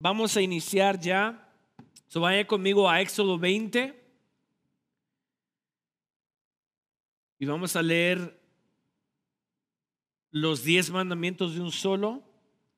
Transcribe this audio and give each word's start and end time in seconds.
Vamos 0.00 0.36
a 0.36 0.42
iniciar 0.42 1.00
ya. 1.00 1.44
So 2.06 2.20
vaya 2.20 2.46
conmigo 2.46 2.88
a 2.88 3.00
Éxodo 3.00 3.38
20. 3.38 3.94
Y 7.40 7.46
vamos 7.46 7.74
a 7.74 7.82
leer 7.82 8.40
los 10.30 10.62
diez 10.62 10.90
mandamientos 10.90 11.54
de 11.54 11.60
un 11.60 11.72
solo. 11.72 12.22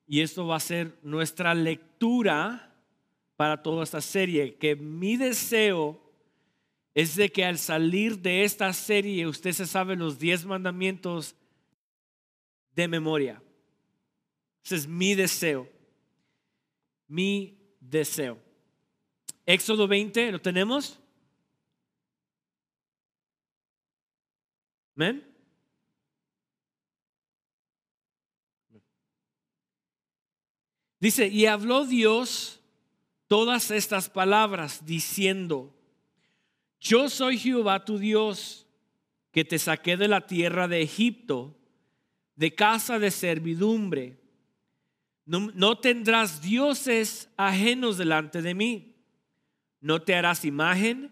Y 0.07 0.21
esto 0.21 0.47
va 0.47 0.55
a 0.55 0.59
ser 0.59 0.97
nuestra 1.03 1.53
lectura 1.53 2.75
para 3.35 3.61
toda 3.61 3.83
esta 3.83 4.01
serie. 4.01 4.55
Que 4.55 4.75
mi 4.75 5.15
deseo 5.15 6.01
es 6.95 7.15
de 7.15 7.31
que 7.31 7.45
al 7.45 7.59
salir 7.59 8.19
de 8.19 8.43
esta 8.43 8.73
serie 8.73 9.27
usted 9.27 9.51
se 9.51 9.67
sabe 9.67 9.95
los 9.95 10.17
diez 10.17 10.43
mandamientos 10.43 11.35
de 12.75 12.87
memoria. 12.87 13.41
Ese 14.63 14.75
es 14.75 14.87
mi 14.87 15.13
deseo. 15.13 15.69
Mi 17.11 17.59
deseo. 17.81 18.39
Éxodo 19.45 19.85
20, 19.85 20.31
¿lo 20.31 20.39
tenemos? 20.39 20.97
¿Amén? 24.95 25.21
Dice, 31.01 31.27
y 31.27 31.47
habló 31.47 31.85
Dios 31.85 32.61
todas 33.27 33.71
estas 33.71 34.09
palabras 34.09 34.85
diciendo, 34.85 35.75
yo 36.79 37.09
soy 37.09 37.37
Jehová 37.37 37.83
tu 37.83 37.97
Dios, 37.97 38.67
que 39.33 39.43
te 39.43 39.59
saqué 39.59 39.97
de 39.97 40.07
la 40.07 40.27
tierra 40.27 40.69
de 40.69 40.81
Egipto, 40.81 41.57
de 42.37 42.55
casa 42.55 42.99
de 42.99 43.11
servidumbre. 43.11 44.20
No, 45.25 45.77
tendrás 45.77 46.41
dioses 46.41 47.29
ajenos 47.37 47.97
delante 47.97 48.41
de 48.41 48.53
mí. 48.53 48.95
No 49.79 50.01
te 50.01 50.15
harás 50.15 50.45
imagen 50.45 51.11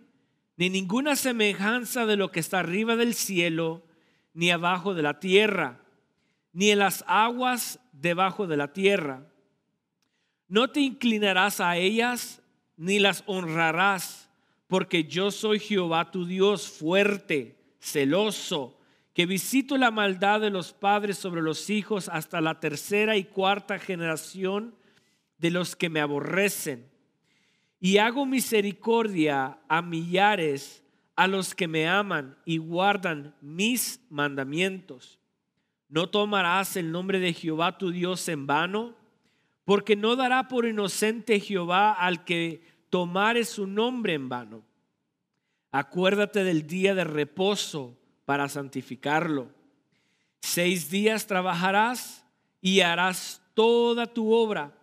ni 0.57 0.69
ninguna 0.69 1.15
semejanza 1.15 2.05
de 2.05 2.17
lo 2.17 2.31
que 2.31 2.41
está 2.41 2.59
arriba 2.59 2.97
del 2.97 3.13
cielo, 3.13 3.81
ni 4.33 4.51
abajo 4.51 4.93
de 4.93 5.01
la 5.01 5.19
tierra, 5.19 5.81
ni 6.51 6.71
en 6.71 6.79
las 6.79 7.05
aguas 7.07 7.79
debajo 7.93 8.45
de 8.45 8.57
la 8.57 8.73
tierra. 8.73 9.25
No 10.49 10.69
te 10.69 10.81
inclinarás 10.81 11.61
a 11.61 11.77
ellas, 11.77 12.41
ni 12.75 12.99
las 12.99 13.23
honrarás, 13.25 14.29
porque 14.67 15.05
yo 15.05 15.31
soy 15.31 15.59
Jehová 15.59 16.11
tu 16.11 16.25
Dios 16.25 16.67
fuerte, 16.67 17.55
celoso 17.79 18.78
que 19.13 19.25
visito 19.25 19.77
la 19.77 19.91
maldad 19.91 20.41
de 20.41 20.49
los 20.49 20.73
padres 20.73 21.17
sobre 21.17 21.41
los 21.41 21.69
hijos 21.69 22.09
hasta 22.09 22.41
la 22.41 22.59
tercera 22.59 23.17
y 23.17 23.25
cuarta 23.25 23.79
generación 23.79 24.75
de 25.37 25.51
los 25.51 25.75
que 25.75 25.89
me 25.89 25.99
aborrecen. 25.99 26.89
Y 27.79 27.97
hago 27.97 28.25
misericordia 28.25 29.59
a 29.67 29.81
millares 29.81 30.83
a 31.15 31.27
los 31.27 31.55
que 31.55 31.67
me 31.67 31.87
aman 31.87 32.37
y 32.45 32.57
guardan 32.57 33.35
mis 33.41 34.01
mandamientos. 34.09 35.19
No 35.89 36.07
tomarás 36.09 36.77
el 36.77 36.91
nombre 36.91 37.19
de 37.19 37.33
Jehová 37.33 37.77
tu 37.77 37.91
Dios 37.91 38.27
en 38.29 38.47
vano, 38.47 38.95
porque 39.65 39.95
no 39.95 40.15
dará 40.15 40.47
por 40.47 40.65
inocente 40.65 41.39
Jehová 41.39 41.91
al 41.91 42.23
que 42.23 42.63
tomare 42.89 43.43
su 43.43 43.67
nombre 43.67 44.13
en 44.13 44.29
vano. 44.29 44.63
Acuérdate 45.71 46.43
del 46.43 46.67
día 46.67 46.95
de 46.95 47.03
reposo 47.03 47.98
para 48.29 48.47
santificarlo. 48.47 49.49
Seis 50.39 50.91
días 50.91 51.25
trabajarás 51.25 52.23
y 52.61 52.81
harás 52.81 53.41
toda 53.55 54.05
tu 54.05 54.33
obra, 54.33 54.77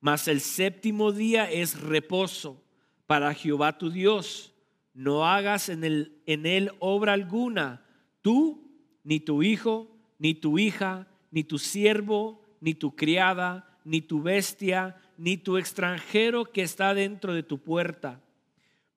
mas 0.00 0.26
el 0.26 0.40
séptimo 0.40 1.12
día 1.12 1.48
es 1.48 1.80
reposo 1.80 2.60
para 3.06 3.32
Jehová 3.32 3.78
tu 3.78 3.90
Dios. 3.90 4.52
No 4.92 5.24
hagas 5.24 5.68
en, 5.68 5.84
en 6.26 6.46
él 6.46 6.72
obra 6.80 7.12
alguna, 7.12 7.86
tú, 8.22 8.68
ni 9.04 9.20
tu 9.20 9.44
hijo, 9.44 9.96
ni 10.18 10.34
tu 10.34 10.58
hija, 10.58 11.06
ni 11.30 11.44
tu 11.44 11.60
siervo, 11.60 12.42
ni 12.60 12.74
tu 12.74 12.96
criada, 12.96 13.78
ni 13.84 14.00
tu 14.00 14.20
bestia, 14.20 15.00
ni 15.16 15.36
tu 15.36 15.58
extranjero 15.58 16.46
que 16.46 16.62
está 16.62 16.92
dentro 16.92 17.34
de 17.34 17.44
tu 17.44 17.58
puerta 17.58 18.20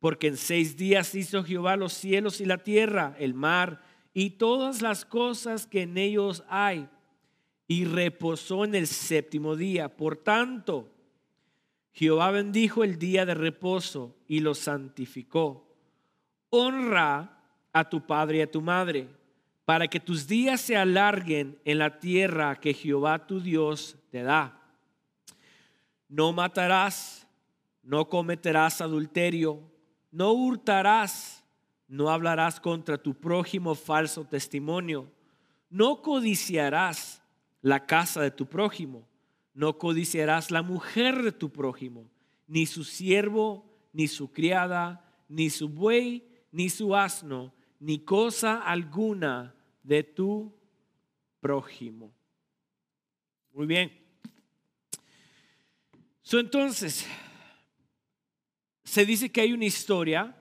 porque 0.04 0.28
en 0.28 0.36
seis 0.36 0.76
días 0.76 1.16
hizo 1.16 1.46
Jehová 1.46 1.78
los 1.78 1.94
cielos 1.94 2.42
y 2.42 2.46
la 2.46 2.58
tierra, 2.58 3.16
el 3.20 3.34
mar 3.34 3.82
y 4.14 4.32
todas 4.32 4.82
las 4.82 5.06
cosas 5.06 5.68
que 5.68 5.84
en 5.84 5.98
ellos 5.98 6.44
hay, 6.48 6.88
y 7.68 7.86
reposó 7.86 8.66
en 8.66 8.76
el 8.76 8.88
séptimo 8.88 9.56
día. 9.56 9.96
Por 9.96 10.18
tanto, 10.18 10.92
Jehová 11.92 12.32
bendijo 12.32 12.84
el 12.84 13.00
día 13.00 13.26
de 13.26 13.34
reposo 13.34 14.16
y 14.28 14.42
lo 14.42 14.54
santificó. 14.54 15.76
Honra 16.50 17.40
a 17.72 17.90
tu 17.90 18.06
padre 18.06 18.40
y 18.40 18.42
a 18.42 18.52
tu 18.52 18.62
madre, 18.62 19.08
para 19.66 19.88
que 19.88 20.00
tus 20.00 20.28
días 20.28 20.62
se 20.62 20.76
alarguen 20.76 21.58
en 21.66 21.80
la 21.80 22.00
tierra 22.00 22.60
que 22.60 22.74
Jehová 22.74 23.26
tu 23.26 23.40
Dios 23.40 23.96
te 24.12 24.22
da. 24.22 24.62
No 26.10 26.34
matarás, 26.34 27.28
no 27.82 28.10
cometerás 28.10 28.82
adulterio 28.82 29.74
no 30.14 30.32
hurtarás, 30.32 31.43
no 31.88 32.10
hablarás 32.10 32.60
contra 32.60 32.98
tu 32.98 33.14
prójimo 33.14 33.76
falso 33.76 34.26
testimonio, 34.26 35.12
no 35.70 36.02
codiciarás 36.02 37.22
la 37.62 37.86
casa 37.86 38.22
de 38.22 38.32
tu 38.32 38.46
prójimo, 38.46 39.08
no 39.54 39.78
codiciarás 39.78 40.52
la 40.52 40.62
mujer 40.62 41.24
de 41.24 41.32
tu 41.32 41.52
prójimo, 41.52 42.10
ni 42.48 42.66
su 42.66 42.84
siervo, 42.84 43.66
ni 43.92 44.08
su 44.08 44.32
criada, 44.32 45.10
ni 45.28 45.50
su 45.50 45.70
buey, 45.70 46.28
ni 46.52 46.70
su 46.70 46.96
asno, 46.96 47.54
ni 47.80 48.00
cosa 48.00 48.62
alguna 48.62 49.56
de 49.84 50.04
tu 50.04 50.54
prójimo. 51.40 52.14
Muy 53.52 53.66
bien. 53.66 53.92
So, 56.22 56.40
entonces, 56.40 57.06
se 58.84 59.06
dice 59.06 59.32
que 59.32 59.42
hay 59.42 59.54
una 59.54 59.66
historia 59.66 60.36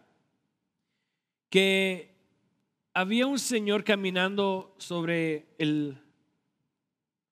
que 1.53 2.11
había 2.95 3.27
un 3.27 3.39
señor 3.39 3.85
caminando 3.85 4.75
sobre 4.79 5.49
el 5.59 5.99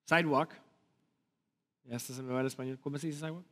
sidewalk. 0.05 0.53
Ya 1.85 1.95
hasta 1.95 2.13
se 2.13 2.21
me 2.21 2.31
va 2.31 2.41
el 2.41 2.45
español. 2.45 2.77
¿Cómo 2.79 2.99
se 2.99 3.07
dice 3.07 3.17
sidewalk? 3.17 3.47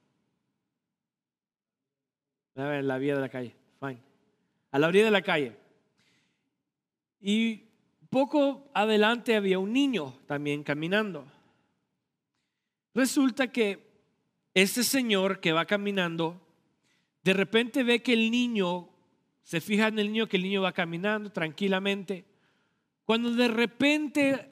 La 2.54 3.00
vía 3.00 3.16
de 3.16 3.22
la 3.22 3.30
calle. 3.30 3.56
Fine. 3.80 3.98
A 4.70 4.78
la 4.78 4.88
orilla 4.88 5.06
de 5.06 5.12
la 5.12 5.24
calle. 5.24 5.58
Y 7.20 7.64
poco 8.12 8.70
adelante 8.76 9.36
había 9.36 9.58
un 9.58 9.74
niño 9.74 10.20
también 10.28 10.62
caminando. 10.62 11.26
Resulta 12.94 13.52
que 13.52 13.90
este 14.54 14.84
señor 14.84 15.40
que 15.40 15.52
va 15.52 15.66
caminando 15.66 16.40
de 17.24 17.34
repente 17.34 17.84
ve 17.84 18.04
que 18.04 18.14
el 18.14 18.30
niño, 18.30 18.89
se 19.50 19.62
fija 19.62 19.88
en 19.88 19.98
el 19.98 20.12
niño 20.12 20.28
que 20.28 20.38
el 20.38 20.44
niño 20.44 20.62
va 20.62 20.74
caminando 20.74 21.32
tranquilamente. 21.32 22.24
Cuando 23.04 23.32
de 23.32 23.48
repente 23.48 24.48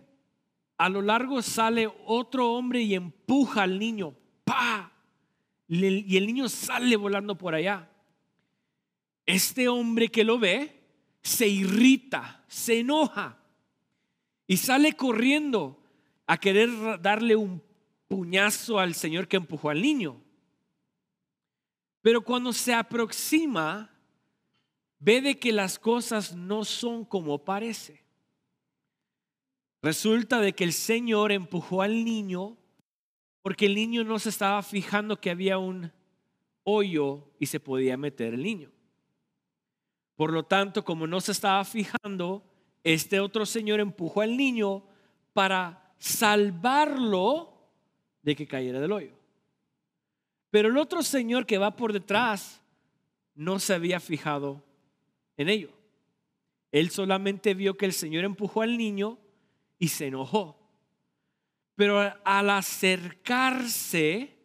a 0.75 0.89
lo 0.89 1.03
largo 1.03 1.43
sale 1.43 1.87
otro 2.07 2.51
hombre 2.53 2.81
y 2.81 2.95
empuja 2.95 3.61
al 3.61 3.77
niño, 3.77 4.15
¡pa! 4.43 4.91
Y 5.67 6.17
el 6.17 6.25
niño 6.25 6.49
sale 6.49 6.95
volando 6.95 7.37
por 7.37 7.53
allá. 7.53 7.87
Este 9.23 9.67
hombre 9.67 10.07
que 10.07 10.23
lo 10.23 10.39
ve 10.39 10.81
se 11.21 11.47
irrita, 11.47 12.43
se 12.47 12.79
enoja 12.79 13.37
y 14.47 14.57
sale 14.57 14.93
corriendo 14.93 15.79
a 16.25 16.39
querer 16.39 16.71
darle 17.03 17.35
un 17.35 17.61
puñazo 18.07 18.79
al 18.79 18.95
señor 18.95 19.27
que 19.27 19.37
empujó 19.37 19.69
al 19.69 19.79
niño. 19.79 20.19
Pero 22.01 22.21
cuando 22.21 22.51
se 22.51 22.73
aproxima, 22.73 23.91
ve 24.99 25.21
de 25.21 25.39
que 25.39 25.51
las 25.51 25.79
cosas 25.79 26.35
no 26.35 26.65
son 26.65 27.05
como 27.05 27.43
parece. 27.43 28.03
Resulta 29.81 30.39
de 30.41 30.53
que 30.53 30.63
el 30.63 30.73
Señor 30.73 31.31
empujó 31.31 31.81
al 31.81 32.03
niño 32.03 32.57
porque 33.41 33.67
el 33.67 33.75
niño 33.75 34.03
no 34.03 34.19
se 34.19 34.29
estaba 34.29 34.61
fijando 34.61 35.21
que 35.21 35.29
había 35.29 35.57
un 35.57 35.93
hoyo 36.63 37.31
y 37.39 37.45
se 37.45 37.61
podía 37.61 37.95
meter 37.95 38.33
el 38.33 38.43
niño. 38.43 38.69
Por 40.17 40.33
lo 40.33 40.43
tanto, 40.43 40.83
como 40.83 41.07
no 41.07 41.21
se 41.21 41.31
estaba 41.31 41.63
fijando, 41.63 42.43
este 42.83 43.21
otro 43.21 43.45
señor 43.45 43.79
empujó 43.79 44.21
al 44.21 44.35
niño 44.35 44.83
para 45.31 45.93
salvarlo 45.97 47.53
de 48.21 48.35
que 48.35 48.47
cayera 48.47 48.81
del 48.81 48.91
hoyo. 48.91 49.13
Pero 50.49 50.67
el 50.67 50.77
otro 50.77 51.03
señor 51.03 51.45
que 51.45 51.57
va 51.57 51.75
por 51.75 51.93
detrás 51.93 52.61
no 53.35 53.59
se 53.59 53.75
había 53.75 54.01
fijado 54.01 54.66
en 55.37 55.49
ello. 55.49 55.71
Él 56.71 56.89
solamente 56.89 57.53
vio 57.53 57.77
que 57.77 57.85
el 57.85 57.93
Señor 57.93 58.25
empujó 58.25 58.61
al 58.61 58.77
niño 58.77 59.17
y 59.79 59.87
se 59.87 60.07
enojó. 60.07 60.57
Pero 61.75 62.13
al 62.25 62.49
acercarse, 62.49 64.35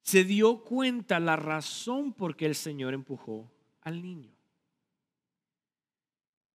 se 0.00 0.24
dio 0.24 0.64
cuenta 0.64 1.20
la 1.20 1.36
razón 1.36 2.14
por 2.14 2.34
qué 2.34 2.46
el 2.46 2.54
Señor 2.54 2.94
empujó 2.94 3.50
al 3.82 4.02
niño. 4.02 4.32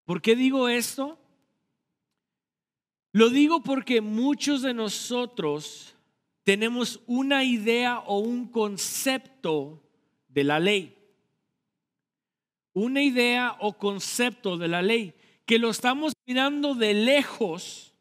¿Por 0.06 0.22
qué 0.22 0.36
digo 0.36 0.68
esto? 0.68 1.20
Lo 3.12 3.30
digo 3.30 3.62
porque 3.62 4.02
muchos 4.02 4.64
de 4.64 4.74
nosotros 4.74 5.96
tenemos 6.44 7.00
una 7.06 7.44
idea 7.44 8.00
o 8.00 8.18
un 8.18 8.48
concepto 8.48 9.82
de 10.28 10.44
la 10.44 10.60
ley. 10.60 10.98
Una 12.74 13.02
idea 13.02 13.56
o 13.60 13.78
concepto 13.78 14.58
de 14.58 14.68
la 14.68 14.82
ley 14.82 15.14
que 15.46 15.60
lo 15.60 15.70
estamos 15.70 16.14
mirando 16.26 16.74
de 16.74 16.94
lejos, 16.94 17.94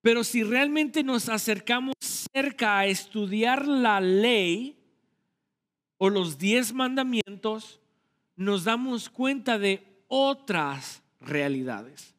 pero 0.00 0.24
si 0.24 0.42
realmente 0.42 1.02
nos 1.02 1.28
acercamos 1.28 1.94
cerca 2.00 2.78
a 2.78 2.86
estudiar 2.86 3.66
la 3.66 4.00
ley 4.00 4.78
o 5.98 6.10
los 6.10 6.38
diez 6.38 6.72
mandamientos, 6.72 7.80
nos 8.36 8.64
damos 8.64 9.08
cuenta 9.08 9.58
de 9.58 10.02
otras 10.08 11.02
realidades. 11.20 12.14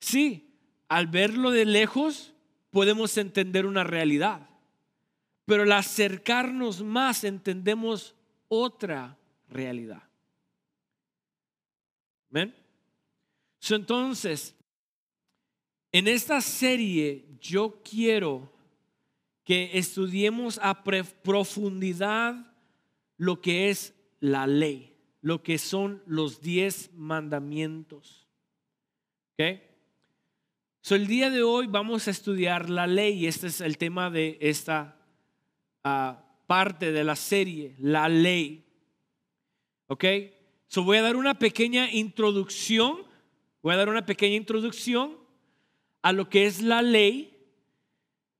Sí, 0.00 0.54
al 0.88 1.06
verlo 1.06 1.50
de 1.50 1.64
lejos 1.64 2.32
podemos 2.70 3.16
entender 3.16 3.66
una 3.66 3.84
realidad, 3.84 4.48
pero 5.44 5.62
al 5.62 5.72
acercarnos 5.72 6.82
más 6.82 7.24
entendemos 7.24 8.14
otra 8.48 9.16
realidad. 9.50 10.02
¿Ven? 12.30 12.54
entonces, 13.68 14.56
en 15.92 16.08
esta 16.08 16.40
serie 16.40 17.26
yo 17.40 17.82
quiero 17.82 18.52
que 19.44 19.70
estudiemos 19.74 20.58
a 20.62 20.82
profundidad 20.82 22.54
lo 23.16 23.40
que 23.40 23.70
es 23.70 23.94
la 24.20 24.46
ley, 24.46 24.96
lo 25.20 25.42
que 25.42 25.58
son 25.58 26.02
los 26.06 26.40
diez 26.40 26.90
mandamientos. 26.94 28.26
¿Ok? 29.34 29.60
El 30.88 31.06
día 31.06 31.30
de 31.30 31.42
hoy 31.44 31.68
vamos 31.68 32.08
a 32.08 32.10
estudiar 32.10 32.68
la 32.68 32.86
ley 32.86 33.26
este 33.26 33.46
es 33.46 33.60
el 33.60 33.78
tema 33.78 34.10
de 34.10 34.38
esta 34.40 34.96
ah, 35.84 36.24
parte 36.48 36.90
de 36.90 37.04
la 37.04 37.14
serie, 37.14 37.76
la 37.78 38.08
ley. 38.08 38.64
¿Ok? 39.90 40.04
So, 40.68 40.84
voy 40.84 40.98
a 40.98 41.02
dar 41.02 41.16
una 41.16 41.36
pequeña 41.40 41.90
introducción, 41.90 42.98
voy 43.60 43.74
a 43.74 43.76
dar 43.76 43.88
una 43.88 44.06
pequeña 44.06 44.36
introducción 44.36 45.18
a 46.00 46.12
lo 46.12 46.28
que 46.28 46.46
es 46.46 46.62
la 46.62 46.80
ley 46.80 47.36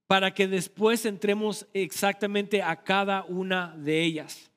para 0.06 0.32
que 0.32 0.47
después 0.47 1.05
entremos 1.05 1.67
exactamente 1.75 2.62
a 2.62 2.85
cada 2.85 3.25
una 3.25 3.75
de 3.76 4.00
ellas. 4.00 4.49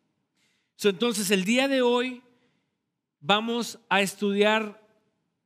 So, 0.75 0.89
entonces, 0.89 1.31
el 1.31 1.45
día 1.45 1.67
de 1.67 1.81
hoy 1.81 2.21
vamos 3.19 3.79
a 3.89 4.03
estudiar 4.03 4.79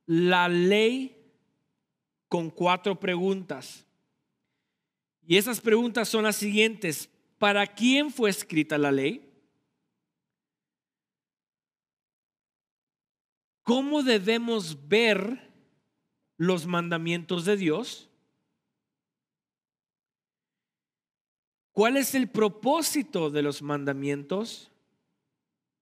la 0.04 0.50
ley 0.50 1.16
con 2.28 2.50
cuatro 2.50 3.00
preguntas. 3.00 3.86
Y 5.26 5.38
esas 5.38 5.62
preguntas 5.62 6.10
son 6.10 6.24
las 6.24 6.36
siguientes. 6.36 7.08
¿Para 7.38 7.66
quién 7.66 8.10
fue 8.10 8.28
escrita 8.28 8.76
la 8.76 8.92
ley? 8.92 9.27
¿Cómo 13.68 14.02
debemos 14.02 14.88
ver 14.88 15.52
los 16.38 16.64
mandamientos 16.64 17.44
de 17.44 17.58
Dios? 17.58 18.08
¿Cuál 21.72 21.98
es 21.98 22.14
el 22.14 22.30
propósito 22.30 23.28
de 23.28 23.42
los 23.42 23.60
mandamientos? 23.60 24.70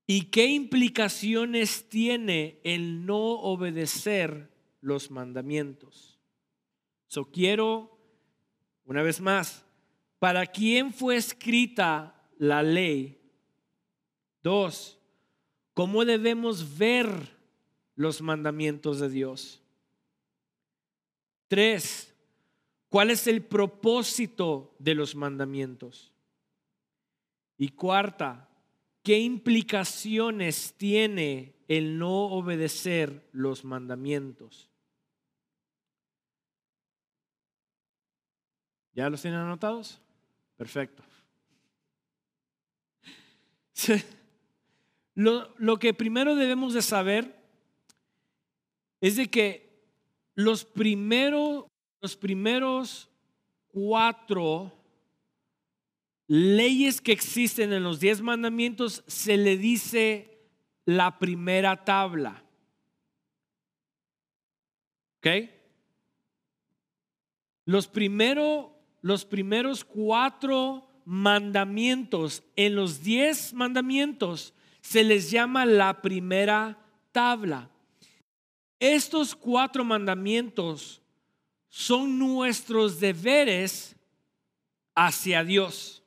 ¿Y 0.05 0.23
qué 0.33 0.47
implicaciones 0.47 1.89
tiene 1.89 2.61
el 2.65 3.07
no 3.07 3.19
obedecer 3.19 4.51
los 4.81 5.13
mandamientos? 5.13 6.19
So 7.07 7.31
quiero, 7.31 8.01
una 8.85 9.03
vez 9.03 9.21
más, 9.21 9.65
¿para 10.19 10.45
quién 10.47 10.93
fue 10.93 11.15
escrita 11.15 12.29
la 12.37 12.65
ley? 12.65 13.21
Dos, 14.43 14.99
¿cómo 15.73 16.05
debemos 16.05 16.77
ver 16.77 17.36
los 17.97 18.23
mandamientos 18.23 19.01
de 19.01 19.09
Dios? 19.09 19.63
Tres, 21.49 22.15
¿cuál 22.89 23.11
es 23.11 23.27
el 23.27 23.43
propósito 23.43 24.75
de 24.79 24.95
los 24.95 25.15
mandamientos? 25.15 26.13
Y 27.59 27.71
cuarta, 27.71 28.49
¿qué 29.03 29.19
implicaciones 29.19 30.75
tiene 30.77 31.55
el 31.69 31.99
no 31.99 32.27
obedecer 32.27 33.29
los 33.33 33.65
mandamientos? 33.65 34.71
¿Ya 38.93 39.11
los 39.11 39.21
tienen 39.23 39.41
anotados? 39.41 40.01
Perfecto. 40.57 41.03
Lo, 45.15 45.55
lo, 45.57 45.79
que 45.79 45.95
primero 45.95 46.35
debemos 46.35 46.75
de 46.75 46.83
saber 46.83 47.36
es 49.01 49.17
de 49.17 49.29
que 49.29 49.85
los, 50.35 50.65
primeros 50.65 51.65
los 52.01 52.17
primeros 52.17 53.09
cuatro 53.69 54.73
leyes 56.29 57.01
que 57.01 57.13
existen 57.13 57.73
en 57.73 57.83
los 57.83 58.01
diez 58.01 58.21
mandamientos 58.21 59.03
se 59.07 59.37
le 59.37 59.57
dice 59.57 60.39
la 60.85 61.19
primera 61.19 61.85
tabla. 61.85 62.45
¿Ok? 65.19 65.51
Los 67.65 67.89
primeros 67.89 68.77
los 69.07 69.25
primeros 69.25 69.85
cuatro 69.85 70.89
mandamientos, 71.05 72.43
en 72.57 72.75
los 72.75 73.05
diez 73.05 73.55
mandamientos, 73.55 74.53
se 74.81 75.05
les 75.05 75.31
llama 75.31 75.65
la 75.65 76.03
primera 76.03 76.77
tabla. 77.13 77.71
Estos 78.79 79.35
cuatro 79.35 79.85
mandamientos 79.85 81.01
son 81.69 82.19
nuestros 82.19 83.01
deberes 83.01 83.97
hacia 84.95 85.45
Dios. 85.45 86.03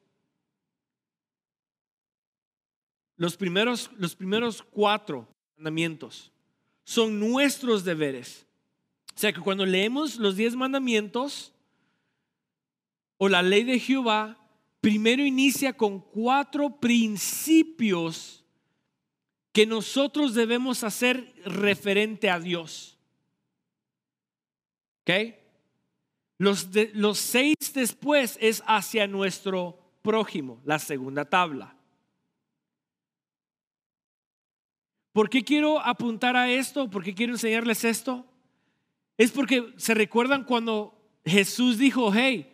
Los 3.18 3.36
primeros, 3.36 3.90
los 3.98 4.16
primeros 4.16 4.62
cuatro 4.62 5.28
mandamientos 5.58 6.32
son 6.84 7.20
nuestros 7.20 7.84
deberes. 7.84 8.46
O 9.16 9.20
sea 9.20 9.34
que 9.34 9.42
cuando 9.42 9.66
leemos 9.66 10.16
los 10.16 10.38
diez 10.38 10.56
mandamientos, 10.56 11.54
o 13.18 13.28
la 13.28 13.42
ley 13.42 13.64
de 13.64 13.78
Jehová, 13.78 14.38
primero 14.80 15.24
inicia 15.26 15.74
con 15.74 16.00
cuatro 16.00 16.80
principios 16.80 18.46
que 19.52 19.66
nosotros 19.66 20.34
debemos 20.34 20.84
hacer 20.84 21.34
referente 21.46 22.30
a 22.30 22.40
Dios. 22.40 22.98
¿Ok? 25.02 25.36
Los, 26.38 26.70
los 26.94 27.18
seis 27.18 27.56
después 27.74 28.38
es 28.40 28.64
hacia 28.66 29.08
nuestro 29.08 29.80
prójimo, 30.02 30.62
la 30.66 30.80
segunda 30.80 31.26
tabla. 31.26 31.76
¿Por 35.12 35.30
qué 35.30 35.44
quiero 35.44 35.80
apuntar 35.80 36.36
a 36.38 36.50
esto? 36.50 36.90
¿Por 36.90 37.04
qué 37.04 37.14
quiero 37.14 37.34
enseñarles 37.34 37.84
esto? 37.84 38.26
Es 39.18 39.32
porque 39.32 39.74
se 39.76 39.94
recuerdan 39.94 40.46
cuando 40.46 40.98
Jesús 41.26 41.78
dijo, 41.78 42.12
hey, 42.14 42.50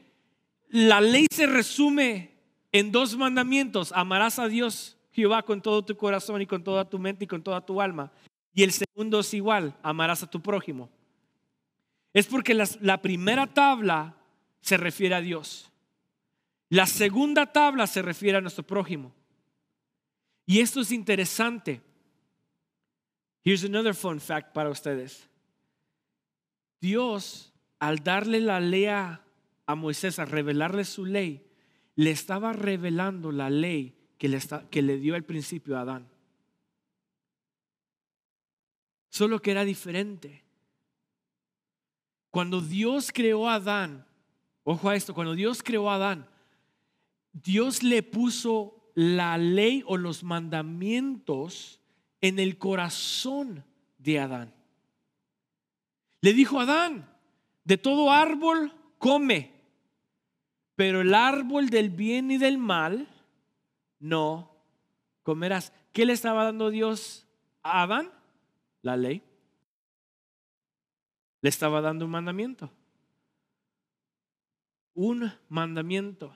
la 0.69 0.99
ley 0.99 1.27
se 1.29 1.45
resume 1.45 2.31
en 2.71 2.91
dos 2.91 3.15
mandamientos. 3.17 3.91
Amarás 3.91 4.39
a 4.39 4.47
Dios, 4.47 4.94
Jehová, 5.15 5.43
con 5.43 5.61
todo 5.61 5.81
tu 5.81 5.95
corazón 5.95 6.41
y 6.41 6.45
con 6.45 6.61
toda 6.61 6.83
tu 6.83 6.99
mente 6.99 7.23
y 7.23 7.27
con 7.27 7.41
toda 7.41 7.65
tu 7.65 7.79
alma. 7.79 8.11
Y 8.53 8.63
el 8.63 8.73
segundo 8.73 9.21
es 9.21 9.33
igual, 9.33 9.73
amarás 9.81 10.23
a 10.23 10.29
tu 10.29 10.41
prójimo. 10.41 10.89
Es 12.13 12.27
porque 12.27 12.53
la, 12.53 13.01
primera 13.01 13.47
tabla 13.47 14.17
se 14.59 14.75
refiere 14.75 15.15
a 15.15 15.21
Dios. 15.21 15.71
La 16.67 16.85
segunda 16.85 17.45
tabla 17.45 17.87
se 17.87 18.01
refiere 18.01 18.37
a 18.37 18.41
nuestro 18.41 18.63
prójimo. 18.65 19.13
Y 20.45 20.59
esto 20.59 20.81
es 20.81 20.91
interesante. 20.91 21.81
Here's 23.41 23.63
another 23.63 23.95
fun 23.95 24.19
fact 24.19 24.53
para 24.53 24.69
ustedes. 24.69 25.29
Dios, 26.81 27.53
al 27.79 28.03
darle 28.03 28.41
la 28.41 28.59
ley 28.59 28.87
a 28.87 29.21
Moisés 29.65 30.19
a 30.19 30.25
revelarle 30.25 30.83
su 30.83 31.05
ley, 31.05 31.41
le 31.95 32.11
estaba 32.11 32.51
revelando 32.51 33.31
la 33.31 33.49
ley 33.49 33.94
que 34.17 34.27
le, 34.27 34.39
que 34.69 34.81
le 34.81 34.97
dio 34.97 35.15
al 35.15 35.23
principio 35.23 35.77
a 35.77 35.81
Adán. 35.81 36.07
Solo 39.09 39.41
que 39.41 39.51
era 39.51 39.63
diferente. 39.65 40.43
Cuando 42.31 42.61
Dios 42.61 43.11
creó 43.13 43.47
a 43.47 43.55
Adán, 43.55 44.05
ojo 44.63 44.89
a 44.89 44.95
esto, 44.95 45.13
cuando 45.13 45.35
Dios 45.35 45.63
creó 45.63 45.89
a 45.89 45.95
Adán, 45.95 46.27
Dios 47.31 47.83
le 47.83 48.03
puso 48.03 48.91
la 48.93 49.37
ley 49.37 49.83
o 49.87 49.97
los 49.97 50.23
mandamientos 50.23 51.79
en 52.21 52.39
el 52.39 52.57
corazón 52.57 53.63
de 53.97 54.19
Adán. 54.19 54.53
Le 56.21 56.33
dijo 56.33 56.59
a 56.59 56.63
Adán, 56.63 57.09
de 57.63 57.77
todo 57.77 58.11
árbol 58.11 58.73
come, 58.97 59.53
pero 60.75 61.01
el 61.01 61.13
árbol 61.13 61.69
del 61.69 61.89
bien 61.89 62.31
y 62.31 62.37
del 62.37 62.57
mal 62.57 63.07
no 64.05 64.55
comerás. 65.23 65.73
¿Qué 65.91 66.05
le 66.05 66.13
estaba 66.13 66.43
dando 66.43 66.69
Dios 66.69 67.27
a 67.63 67.81
Adán? 67.81 68.11
La 68.81 68.95
ley. 68.95 69.23
Le 71.41 71.49
estaba 71.49 71.81
dando 71.81 72.05
un 72.05 72.11
mandamiento. 72.11 72.71
Un 74.93 75.31
mandamiento. 75.49 76.35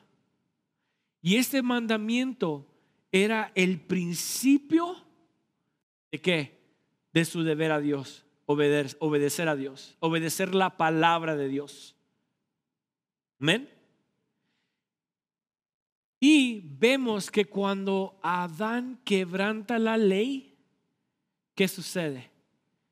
Y 1.21 1.35
este 1.35 1.61
mandamiento 1.61 2.65
era 3.11 3.51
el 3.55 3.79
principio 3.79 4.95
de 6.11 6.21
qué? 6.21 6.59
De 7.13 7.25
su 7.25 7.43
deber 7.43 7.71
a 7.71 7.79
Dios, 7.79 8.25
obedecer, 8.45 8.97
obedecer 8.99 9.47
a 9.47 9.55
Dios, 9.55 9.95
obedecer 9.99 10.55
la 10.55 10.77
palabra 10.77 11.35
de 11.35 11.47
Dios. 11.47 11.95
Amén. 13.39 13.78
Y 16.19 16.61
vemos 16.77 17.31
que 17.31 17.45
cuando 17.45 18.19
Adán 18.21 18.99
quebranta 19.05 19.79
la 19.79 19.97
ley, 19.97 20.57
¿qué 21.55 21.67
sucede? 21.67 22.29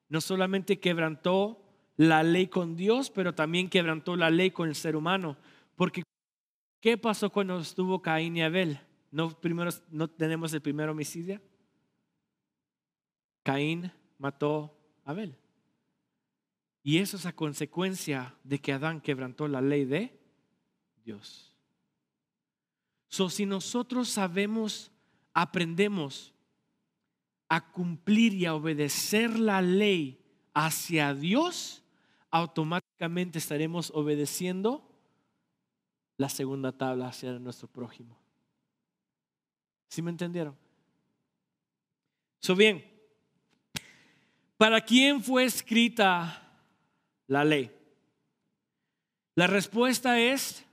No 0.07 0.21
solamente 0.21 0.79
quebrantó 0.79 1.61
la 1.97 2.23
ley 2.23 2.47
con 2.47 2.77
Dios, 2.77 3.09
pero 3.09 3.35
también 3.35 3.69
quebrantó 3.69 4.15
la 4.15 4.29
ley 4.29 4.51
con 4.51 4.69
el 4.69 4.75
ser 4.75 4.95
humano. 4.95 5.35
Porque, 5.75 6.03
¿qué 6.79 6.97
pasó 6.97 7.29
cuando 7.29 7.59
estuvo 7.59 8.01
Caín 8.01 8.37
y 8.37 8.43
Abel? 8.43 8.79
¿No, 9.11 9.29
primero, 9.29 9.71
no 9.89 10.07
tenemos 10.07 10.53
el 10.53 10.61
primer 10.61 10.87
homicidio? 10.87 11.41
Caín 13.43 13.91
mató 14.17 14.77
a 15.03 15.11
Abel. 15.11 15.35
Y 16.83 16.99
eso 16.99 17.17
es 17.17 17.25
a 17.25 17.33
consecuencia 17.33 18.35
de 18.43 18.59
que 18.59 18.71
Adán 18.71 19.01
quebrantó 19.01 19.47
la 19.47 19.59
ley 19.59 19.83
de 19.83 20.17
Dios. 21.03 21.46
So, 23.09 23.29
si 23.29 23.45
nosotros 23.45 24.09
sabemos, 24.09 24.91
aprendemos 25.33 26.33
a 27.49 27.71
cumplir 27.71 28.33
y 28.33 28.45
a 28.45 28.55
obedecer 28.55 29.39
la 29.39 29.61
ley 29.61 30.19
hacia 30.53 31.13
Dios, 31.13 31.83
automáticamente 32.29 33.37
estaremos 33.37 33.91
obedeciendo 33.93 34.83
la 36.17 36.29
segunda 36.29 36.71
tabla 36.71 37.07
hacia 37.07 37.39
nuestro 37.39 37.67
prójimo. 37.67 38.17
¿Sí 39.89 40.01
me 40.01 40.11
entendieron? 40.11 40.57
So 42.39 42.55
bien, 42.55 42.83
¿para 44.57 44.81
quién 44.81 45.23
fue 45.23 45.45
escrita 45.45 46.59
la 47.27 47.45
ley? 47.45 47.71
La 49.35 49.47
respuesta 49.47 50.19
es 50.19 50.66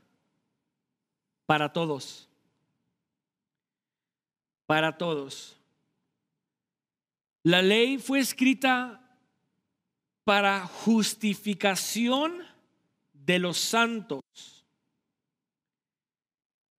para 1.47 1.73
todos. 1.73 2.29
Para 4.67 4.97
todos. 4.97 5.57
La 7.43 7.61
ley 7.61 7.99
fue 7.99 8.21
escrita 8.21 9.01
para 10.25 10.67
justificación 10.67 12.43
de 13.13 13.39
los 13.39 13.59
santos. 13.59 14.23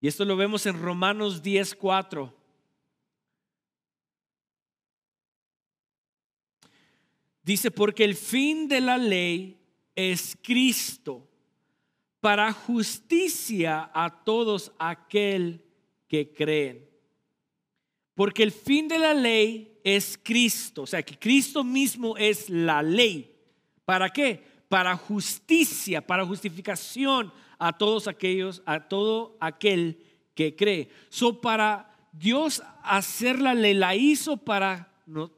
Y 0.02 0.08
esto 0.08 0.26
lo 0.26 0.36
vemos 0.36 0.66
en 0.66 0.82
Romanos 0.82 1.44
10:4. 1.44 2.34
Dice, 7.44 7.70
porque 7.70 8.04
el 8.04 8.16
fin 8.16 8.68
de 8.68 8.82
la 8.82 8.98
ley 8.98 9.60
es 9.96 10.36
Cristo 10.42 11.28
para 12.26 12.52
justicia 12.52 13.92
a 13.94 14.24
todos 14.24 14.72
aquel 14.80 15.64
que 16.08 16.34
creen. 16.34 16.90
Porque 18.16 18.42
el 18.42 18.52
fin 18.52 18.88
de 18.88 18.98
la 18.98 19.14
ley 19.14 19.80
es 19.84 20.20
Cristo, 20.24 20.82
o 20.82 20.88
sea 20.88 21.04
que 21.04 21.20
Cristo 21.20 21.64
mismo 21.64 22.18
es 22.18 22.50
la 22.50 22.82
ley. 22.82 23.32
¿Para 23.86 24.10
qué? 24.10 24.44
Para 24.68 24.98
justicia, 24.98 26.02
para 26.02 26.26
justificación 26.26 27.32
a 27.60 27.78
todos 27.78 28.08
aquellos, 28.08 28.64
a 28.66 28.80
todo 28.88 29.38
aquel 29.40 30.04
que 30.34 30.56
cree. 30.56 30.90
So 31.10 31.40
para 31.40 31.96
Dios 32.12 32.64
hacer 32.82 33.40
la 33.40 33.54
ley, 33.54 33.76
la 33.76 33.96
hizo 33.96 34.38
para, 34.38 34.92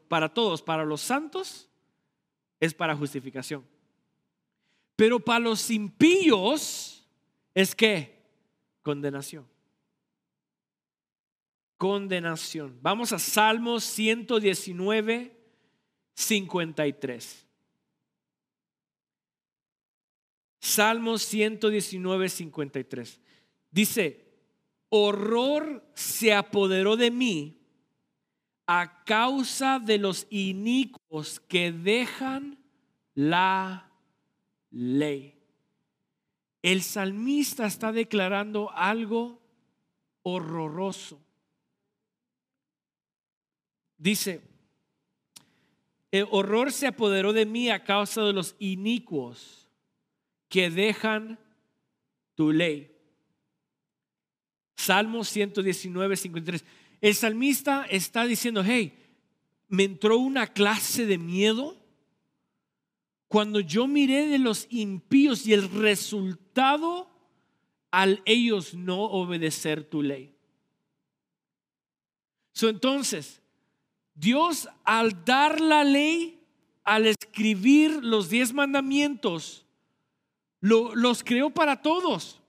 para 0.08 0.34
todos, 0.34 0.62
para 0.62 0.86
los 0.86 1.01
santos, 1.01 1.67
es 2.62 2.74
para 2.74 2.96
justificación. 2.96 3.65
Pero 4.98 5.20
para 5.20 5.39
los 5.39 5.70
impíos 5.70 7.08
es 7.54 7.75
que 7.75 8.20
condenación. 8.82 9.48
Condenación. 11.77 12.80
Vamos 12.82 13.13
a 13.13 13.20
Salmos 13.20 13.84
119, 13.84 15.38
53. 16.16 17.48
Salmos 20.60 21.22
119, 21.22 22.30
53. 22.30 23.22
Dice, 23.70 24.25
horror 24.89 25.88
se 25.94 26.34
apoderó 26.34 26.98
de 26.98 27.12
mí 27.12 27.62
a 28.66 29.04
causa 29.04 29.77
de 29.77 30.00
los 30.00 30.25
inicuos 30.32 31.39
que 31.39 31.72
dejan 31.72 32.58
la 33.13 33.87
ley. 34.72 35.34
El 36.62 36.82
salmista 36.82 37.66
está 37.66 37.92
declarando 37.92 38.72
algo 38.72 39.42
horroroso. 40.24 41.22
Dice, 43.98 44.42
el 46.12 46.28
horror 46.32 46.72
se 46.72 46.88
apoderó 46.88 47.34
de 47.34 47.46
mí 47.46 47.70
a 47.70 47.84
causa 47.84 48.24
de 48.24 48.34
los 48.34 48.56
inicuos 48.60 49.68
que 50.50 50.70
dejan 50.70 51.40
tu 52.36 52.52
ley. 52.52 52.94
Salmo 54.76 55.24
119, 55.24 56.16
53. 56.16 56.66
El 57.02 57.16
salmista 57.16 57.86
está 57.90 58.26
diciendo, 58.26 58.64
hey, 58.66 58.94
me 59.68 59.84
entró 59.84 60.18
una 60.18 60.48
clase 60.48 61.06
de 61.06 61.18
miedo 61.18 61.78
cuando 63.27 63.60
yo 63.60 63.88
miré 63.88 64.27
de 64.27 64.39
los 64.39 64.67
impíos 64.69 65.46
y 65.46 65.53
el 65.53 65.69
resultado 65.69 67.10
al 67.91 68.22
ellos 68.25 68.74
no 68.74 69.01
obedecer 69.01 69.84
tu 69.84 70.01
ley. 70.01 70.34
entonces, 72.62 73.41
Dios 74.15 74.67
al 74.84 75.25
dar 75.25 75.62
la 75.62 75.84
ley, 75.84 76.41
al 76.84 77.05
escribir 77.05 78.03
los 78.03 78.29
diez 78.29 78.53
mandamientos, 78.53 79.65
los 80.60 81.24
creó 81.24 81.50
para 81.50 81.81
todos, 81.81 82.41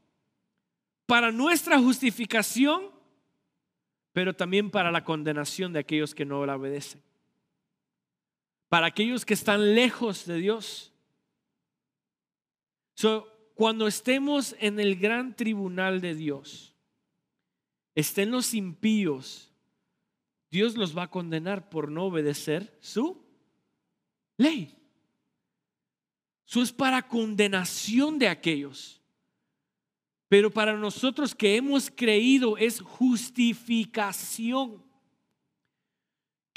para 1.06 1.30
nuestra 1.30 1.78
justificación, 1.78 2.90
pero 4.12 4.34
también 4.34 4.70
para 4.70 4.90
la 4.90 5.04
condenación 5.04 5.72
de 5.72 5.80
aquellos 5.80 6.14
que 6.14 6.24
no 6.24 6.46
la 6.46 6.56
obedecen 6.56 7.07
para 8.68 8.86
aquellos 8.86 9.24
que 9.24 9.34
están 9.34 9.74
lejos 9.74 10.26
de 10.26 10.38
Dios. 10.38 10.92
cuando 13.54 13.86
estemos 13.86 14.54
en 14.60 14.78
el 14.78 14.96
gran 14.96 15.34
tribunal 15.34 16.00
de 16.00 16.14
Dios, 16.14 16.74
estén 17.94 18.30
los 18.30 18.54
impíos, 18.54 19.50
Dios 20.50 20.76
los 20.76 20.96
va 20.96 21.04
a 21.04 21.10
condenar 21.10 21.68
por 21.68 21.90
no 21.90 22.04
obedecer 22.04 22.76
su 22.80 23.22
ley. 24.36 24.74
Eso 26.46 26.62
es 26.62 26.72
para 26.72 27.06
condenación 27.06 28.18
de 28.18 28.28
aquellos. 28.28 29.02
Pero 30.28 30.50
para 30.50 30.74
nosotros 30.74 31.34
que 31.34 31.56
hemos 31.56 31.90
creído 31.90 32.56
es 32.56 32.80
justificación. 32.80 34.87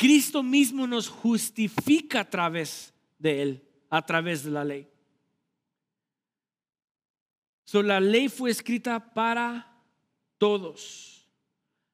Cristo 0.02 0.42
mismo 0.42 0.88
nos 0.88 1.08
justifica 1.08 2.22
a 2.22 2.28
través 2.28 2.92
de 3.20 3.44
Él, 3.44 3.68
a 3.88 4.04
través 4.04 4.44
de 4.44 4.50
la 4.50 4.64
ley. 4.64 4.90
So, 7.66 7.84
la 7.84 8.00
ley 8.00 8.28
fue 8.28 8.50
escrita 8.50 9.14
para 9.14 9.72
todos. 10.40 11.30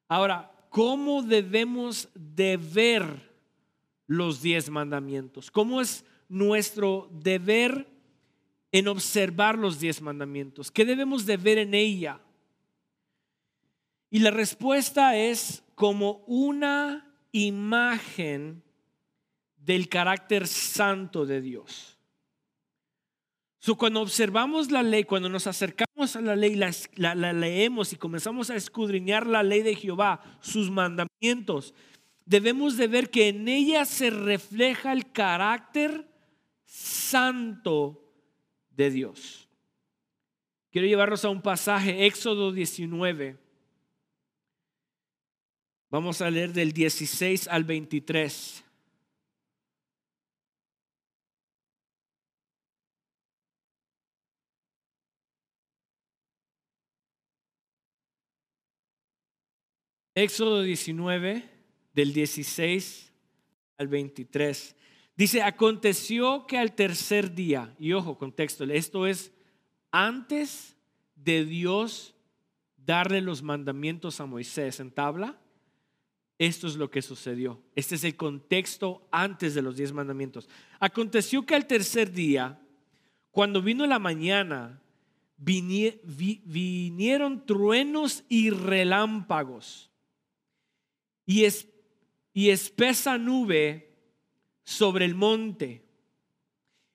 Ahora, 0.08 0.50
¿cómo 0.70 1.22
debemos 1.22 2.08
de 2.16 2.56
ver 2.56 3.30
los 4.06 4.42
diez 4.42 4.70
mandamientos? 4.70 5.52
¿Cómo 5.52 5.82
es 5.82 6.06
nuestro 6.30 7.10
deber 7.12 7.90
en 8.72 8.88
observar 8.88 9.58
los 9.58 9.82
diez 9.82 10.02
mandamientos? 10.02 10.72
¿Qué 10.72 10.86
debemos 10.86 11.26
de 11.26 11.36
ver 11.36 11.58
en 11.58 11.74
ella? 11.74 12.22
Y 14.10 14.20
la 14.20 14.32
respuesta 14.32 15.18
es 15.18 15.62
como 15.76 16.24
una 16.26 17.07
imagen 17.46 18.64
del 19.58 19.90
carácter 19.90 20.48
santo 20.48 21.26
de 21.26 21.42
Dios. 21.42 21.98
So, 23.60 23.76
cuando 23.76 24.02
observamos 24.02 24.72
la 24.72 24.84
ley, 24.84 25.04
cuando 25.04 25.30
nos 25.30 25.48
acercamos 25.48 26.16
a 26.16 26.22
la 26.22 26.36
ley, 26.36 26.56
la, 26.56 26.72
la, 26.96 27.34
leemos 27.34 27.92
y 27.92 27.98
comenzamos 27.98 28.50
a 28.50 28.56
escudriñar 28.56 29.28
la 29.28 29.44
ley 29.44 29.62
de 29.62 29.76
Jehová, 29.76 30.22
sus 30.42 30.72
mandamientos, 30.72 31.74
debemos 32.26 32.78
de 32.78 32.88
ver 32.88 33.10
que 33.10 33.30
en 33.30 33.48
ella 33.48 33.84
se 33.86 34.10
refleja 34.10 34.94
el 34.94 35.12
carácter 35.12 36.08
santo 36.66 38.14
de 38.70 38.92
Dios. 38.92 39.50
Quiero 40.72 40.88
llevarlos 40.88 41.26
a 41.26 41.30
un 41.30 41.42
pasaje, 41.42 42.06
Éxodo 42.06 42.52
19. 42.52 43.47
Vamos 45.90 46.22
a 46.22 46.30
leer 46.30 46.52
del 46.52 46.74
16 46.74 47.48
al 47.48 47.64
23. 47.64 48.66
Éxodo 60.14 60.62
19, 60.64 61.50
del 61.94 62.12
16 62.12 63.14
al 63.78 63.88
23. 63.88 64.76
Dice, 65.16 65.42
aconteció 65.42 66.48
que 66.48 66.58
al 66.58 66.76
tercer 66.76 67.34
día, 67.34 67.74
y 67.80 67.94
ojo, 67.94 68.18
contexto, 68.18 68.66
esto 68.66 69.08
es 69.08 69.32
antes 69.92 70.76
de 71.16 71.46
Dios 71.46 72.14
darle 72.76 73.22
los 73.22 73.42
mandamientos 73.42 74.20
a 74.20 74.26
Moisés 74.26 74.82
en 74.82 74.92
tabla, 74.92 75.40
esto 76.40 76.68
es 76.68 76.76
lo 76.76 76.92
que 76.92 77.02
sucedió. 77.02 77.62
Este 77.76 77.96
es 77.96 78.04
el 78.04 78.16
contexto 78.16 79.08
antes 79.12 79.56
de 79.56 79.62
los 79.62 79.76
diez 79.76 79.92
mandamientos. 79.92 80.48
Aconteció 80.80 81.46
que 81.46 81.56
al 81.56 81.66
tercer 81.66 82.12
día, 82.12 82.62
cuando 83.32 83.62
vino 83.62 83.88
la 83.88 84.00
mañana, 84.00 84.80
vinieron 85.38 87.46
truenos 87.46 88.24
y 88.28 88.50
relámpagos 88.50 89.92
y, 91.26 91.44
es, 91.44 91.68
y 92.34 92.50
espesa 92.50 93.18
nube 93.18 93.94
sobre 94.64 95.06
el 95.06 95.14
monte 95.14 95.84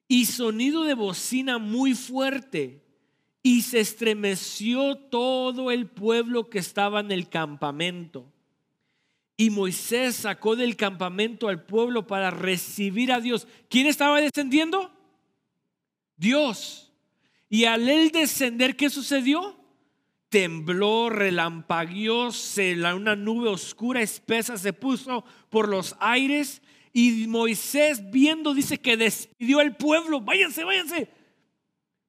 y 0.08 0.26
sonido 0.26 0.84
de 0.84 0.94
bocina 0.94 1.58
muy 1.58 1.94
fuerte 1.94 2.82
y 3.42 3.62
se 3.62 3.80
estremeció 3.80 4.96
todo 4.96 5.70
el 5.70 5.88
pueblo 5.88 6.48
que 6.48 6.58
estaba 6.58 7.00
en 7.00 7.12
el 7.12 7.28
campamento. 7.28 8.31
Y 9.36 9.50
Moisés 9.50 10.16
sacó 10.16 10.56
del 10.56 10.76
campamento 10.76 11.48
al 11.48 11.64
pueblo 11.64 12.06
para 12.06 12.30
recibir 12.30 13.12
a 13.12 13.20
Dios. 13.20 13.48
¿Quién 13.68 13.86
estaba 13.86 14.20
descendiendo? 14.20 14.92
Dios. 16.16 16.92
Y 17.48 17.64
al 17.64 17.88
él 17.88 18.10
descender, 18.10 18.76
¿qué 18.76 18.90
sucedió? 18.90 19.62
tembló, 20.32 21.10
relampagueó, 21.10 22.30
una 22.94 23.14
nube 23.14 23.50
oscura, 23.50 24.00
espesa 24.00 24.56
se 24.56 24.72
puso 24.72 25.26
por 25.50 25.68
los 25.68 25.94
aires 26.00 26.62
y 26.90 27.26
Moisés 27.26 28.10
viendo 28.10 28.54
dice 28.54 28.78
que 28.78 28.96
despidió 28.96 29.60
al 29.60 29.76
pueblo, 29.76 30.22
váyanse, 30.22 30.64
váyanse, 30.64 31.10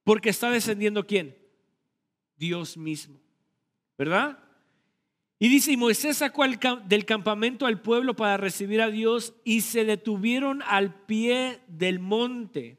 porque 0.05 0.29
está 0.29 0.49
descendiendo 0.49 1.05
quién? 1.05 1.37
Dios 2.37 2.77
mismo, 2.77 3.19
¿verdad? 3.97 4.39
Y 5.43 5.49
dice, 5.49 5.73
y 5.73 5.75
Moisés 5.75 6.19
sacó 6.19 6.45
del 6.85 7.03
campamento 7.03 7.65
al 7.65 7.81
pueblo 7.81 8.15
para 8.15 8.37
recibir 8.37 8.81
a 8.81 8.89
Dios 8.89 9.33
y 9.43 9.59
se 9.59 9.83
detuvieron 9.83 10.61
al 10.61 10.95
pie 11.03 11.59
del 11.67 11.99
monte. 11.99 12.77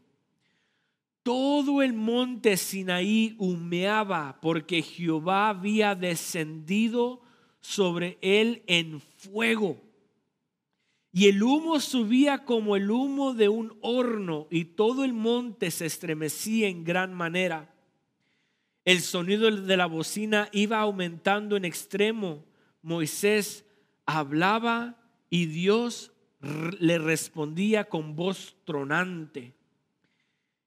Todo 1.22 1.82
el 1.82 1.92
monte 1.92 2.56
Sinaí 2.56 3.36
humeaba 3.38 4.38
porque 4.40 4.80
Jehová 4.80 5.50
había 5.50 5.94
descendido 5.94 7.20
sobre 7.60 8.16
él 8.22 8.62
en 8.66 9.02
fuego. 9.18 9.82
Y 11.12 11.28
el 11.28 11.42
humo 11.42 11.80
subía 11.80 12.46
como 12.46 12.76
el 12.76 12.90
humo 12.90 13.34
de 13.34 13.50
un 13.50 13.76
horno 13.82 14.46
y 14.50 14.64
todo 14.64 15.04
el 15.04 15.12
monte 15.12 15.70
se 15.70 15.84
estremecía 15.84 16.68
en 16.68 16.82
gran 16.82 17.12
manera. 17.12 17.74
El 18.86 19.02
sonido 19.02 19.50
de 19.50 19.76
la 19.76 19.84
bocina 19.84 20.48
iba 20.50 20.80
aumentando 20.80 21.58
en 21.58 21.66
extremo. 21.66 22.42
Moisés 22.84 23.64
hablaba 24.04 25.02
y 25.30 25.46
Dios 25.46 26.12
le 26.78 26.98
respondía 26.98 27.84
con 27.84 28.14
voz 28.14 28.56
tronante. 28.64 29.54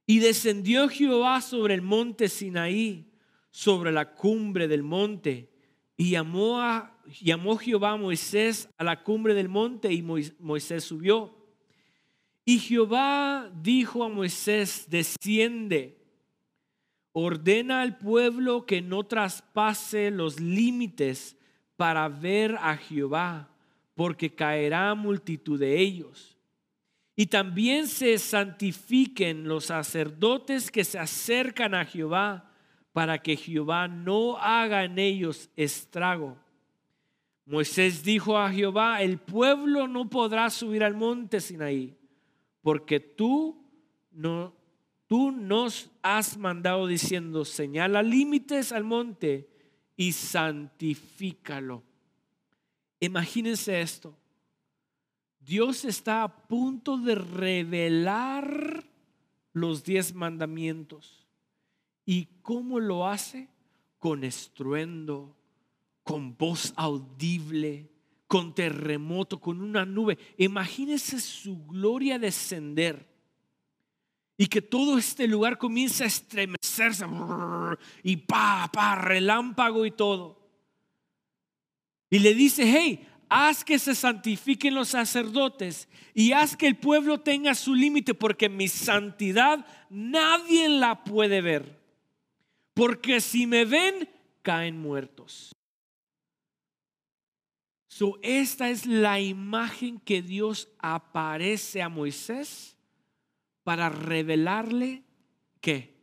Y 0.08 0.19
descendió 0.19 0.89
Jehová 0.89 1.41
sobre 1.41 1.75
el 1.75 1.84
monte 1.84 2.27
Sinaí, 2.27 3.06
sobre 3.51 3.91
la 3.91 4.15
cumbre 4.15 4.67
del 4.67 4.82
monte, 4.82 5.51
y 5.95 6.12
llamó, 6.12 6.60
a, 6.60 6.99
llamó 7.21 7.58
Jehová 7.58 7.91
a 7.91 7.97
Moisés 7.97 8.67
a 8.77 8.84
la 8.84 9.03
cumbre 9.03 9.36
del 9.36 9.49
monte, 9.49 9.93
y 9.93 10.01
Moisés 10.01 10.84
subió. 10.84 11.38
Y 12.45 12.58
Jehová 12.60 13.51
dijo 13.62 14.03
a 14.03 14.10
Moisés, 14.10 14.88
desciende, 14.89 15.97
ordena 17.12 17.82
al 17.82 17.99
pueblo 17.99 18.65
que 18.65 18.82
no 18.82 19.06
traspase 19.06 20.10
los 20.10 20.39
límites 20.39 21.38
para 21.77 22.09
ver 22.09 22.57
a 22.59 22.75
Jehová, 22.75 23.47
porque 23.95 24.33
caerá 24.33 24.93
multitud 24.95 25.59
de 25.59 25.79
ellos. 25.79 26.37
Y 27.15 27.27
también 27.27 27.87
se 27.87 28.17
santifiquen 28.17 29.47
los 29.47 29.65
sacerdotes 29.65 30.69
que 30.69 30.83
se 30.83 30.99
acercan 30.99 31.73
a 31.73 31.85
Jehová, 31.85 32.51
para 32.91 33.19
que 33.19 33.37
Jehová 33.37 33.87
no 33.87 34.37
haga 34.37 34.83
en 34.83 34.97
ellos 34.97 35.49
estrago. 35.55 36.35
Moisés 37.45 38.03
dijo 38.03 38.37
a 38.37 38.51
Jehová, 38.51 39.01
el 39.01 39.19
pueblo 39.19 39.87
no 39.87 40.09
podrá 40.09 40.49
subir 40.49 40.83
al 40.83 40.95
monte 40.95 41.39
Sinaí, 41.39 41.95
porque 42.61 42.99
tú 42.99 43.63
no 44.11 44.57
tú 45.07 45.31
nos 45.31 45.89
has 46.01 46.37
mandado 46.37 46.85
diciendo, 46.85 47.45
señala 47.45 48.03
límites 48.03 48.71
al 48.71 48.83
monte 48.83 49.47
y 49.97 50.12
santifícalo. 50.13 51.83
Imagínense 52.99 53.81
esto. 53.81 54.15
Dios 55.39 55.83
está 55.86 56.23
a 56.23 56.47
punto 56.47 56.97
de 56.97 57.15
revelar 57.15 58.86
los 59.53 59.83
diez 59.83 60.13
mandamientos. 60.13 61.25
¿Y 62.05 62.25
cómo 62.41 62.79
lo 62.79 63.07
hace? 63.07 63.49
Con 63.97 64.23
estruendo, 64.23 65.36
con 66.03 66.38
voz 66.38 66.73
audible, 66.75 67.89
con 68.27 68.53
terremoto, 68.53 69.39
con 69.39 69.62
una 69.62 69.86
nube. 69.86 70.17
Imagínese 70.38 71.19
su 71.19 71.65
gloria 71.65 72.19
descender 72.19 73.16
y 74.38 74.47
que 74.47 74.62
todo 74.62 74.97
este 75.00 75.28
lugar 75.28 75.58
comience 75.58 76.04
a 76.04 76.08
estremecerse 76.08 77.06
y 78.04 78.17
pa, 78.17 78.69
pa, 78.71 78.95
relámpago 78.95 79.86
y 79.86 79.91
todo. 79.91 80.38
Y 82.12 82.19
le 82.19 82.36
dice, 82.36 82.63
hey, 82.65 83.08
haz 83.30 83.65
que 83.65 83.80
se 83.80 83.95
santifiquen 83.95 84.76
los 84.76 84.89
sacerdotes 84.89 85.89
y 86.13 86.34
haz 86.34 86.56
que 86.56 86.67
el 86.67 86.78
pueblo 86.78 87.19
tenga 87.19 87.56
su 87.56 87.73
límite, 87.73 88.13
porque 88.13 88.47
mi 88.47 88.67
santidad 88.67 89.65
nadie 89.89 90.69
la 90.69 91.04
puede 91.04 91.41
ver. 91.41 91.82
Porque 92.76 93.21
si 93.21 93.47
me 93.47 93.65
ven, 93.65 94.08
caen 94.43 94.80
muertos. 94.80 95.56
So, 97.88 98.19
esta 98.21 98.69
es 98.69 98.86
la 98.86 99.19
imagen 99.19 100.00
que 100.00 100.21
Dios 100.21 100.69
aparece 100.78 101.82
a 101.82 101.89
Moisés 101.89 102.76
para 103.67 103.89
revelarle 103.89 105.03
que 105.60 105.93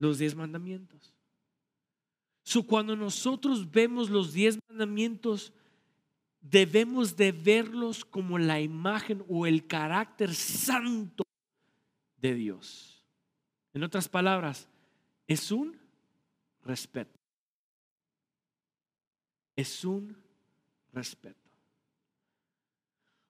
los 0.00 0.18
diez 0.18 0.34
mandamientos 0.34 1.14
cuando 2.66 2.96
nosotros 2.96 3.70
vemos 3.70 4.10
los 4.10 4.32
diez 4.32 4.58
mandamientos, 4.68 5.52
debemos 6.40 7.16
de 7.16 7.30
verlos 7.30 8.04
como 8.04 8.38
la 8.38 8.60
imagen 8.60 9.24
o 9.28 9.46
el 9.46 9.66
carácter 9.66 10.34
santo 10.34 11.22
de 12.16 12.34
Dios. 12.34 13.04
En 13.72 13.84
otras 13.84 14.08
palabras, 14.08 14.68
es 15.28 15.52
un 15.52 15.78
respeto. 16.64 17.18
Es 19.54 19.84
un 19.84 20.16
respeto. 20.92 21.38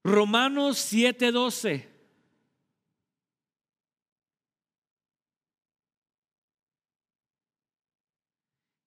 Romanos 0.02 0.78
7:12. 0.78 1.99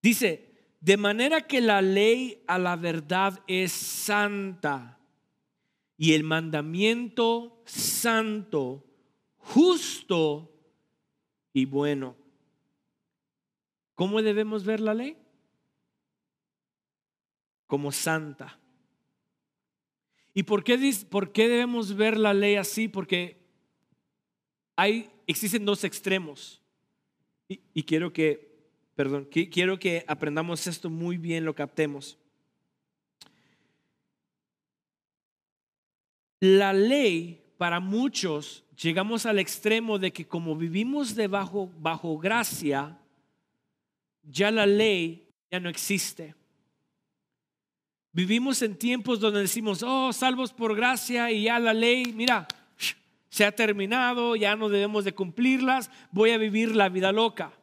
Dice, 0.03 0.53
de 0.81 0.97
manera 0.97 1.47
que 1.47 1.61
la 1.61 1.81
ley 1.81 2.43
a 2.45 2.59
la 2.59 2.75
verdad 2.75 3.41
es 3.47 3.71
santa 3.71 4.99
y 5.95 6.11
el 6.11 6.25
mandamiento 6.25 7.63
santo, 7.63 8.85
justo 9.37 10.53
y 11.53 11.63
bueno. 11.63 12.17
¿Cómo 13.95 14.21
debemos 14.21 14.65
ver 14.65 14.81
la 14.81 14.93
ley? 14.93 15.15
Como 17.65 17.93
santa. 17.93 18.59
¿Y 20.33 20.43
por 20.43 20.65
qué, 20.65 20.77
por 21.09 21.31
qué 21.31 21.47
debemos 21.47 21.95
ver 21.95 22.17
la 22.17 22.33
ley 22.33 22.55
así? 22.55 22.89
Porque 22.89 23.37
hay, 24.75 25.09
existen 25.27 25.63
dos 25.63 25.85
extremos. 25.85 26.61
Y, 27.47 27.61
y 27.73 27.83
quiero 27.83 28.11
que, 28.11 28.52
perdón, 28.95 29.27
quiero 29.31 29.79
que 29.79 30.03
aprendamos 30.07 30.67
esto 30.67 30.89
muy 30.89 31.17
bien, 31.17 31.45
lo 31.45 31.55
captemos. 31.55 32.17
La 36.39 36.73
ley, 36.73 37.41
para 37.57 37.79
muchos, 37.79 38.63
llegamos 38.81 39.25
al 39.25 39.39
extremo 39.39 39.97
de 39.97 40.11
que 40.11 40.27
como 40.27 40.55
vivimos 40.55 41.15
debajo, 41.15 41.71
bajo 41.79 42.17
gracia, 42.17 42.99
ya 44.23 44.51
la 44.51 44.65
ley 44.65 45.27
ya 45.49 45.59
no 45.59 45.69
existe. 45.69 46.35
Vivimos 48.11 48.61
en 48.61 48.77
tiempos 48.77 49.19
donde 49.19 49.39
decimos, 49.39 49.83
oh, 49.83 50.13
salvos 50.13 50.53
por 50.53 50.75
gracia 50.75 51.31
y 51.31 51.43
ya 51.43 51.59
la 51.59 51.73
ley, 51.73 52.13
mira, 52.13 52.47
se 53.29 53.45
ha 53.45 53.51
terminado, 53.51 54.35
ya 54.35 54.55
no 54.55 54.69
debemos 54.69 55.05
de 55.05 55.15
cumplirlas, 55.15 55.89
voy 56.11 56.31
a 56.31 56.37
vivir 56.37 56.75
la 56.75 56.89
vida 56.89 57.11
loca. 57.11 57.53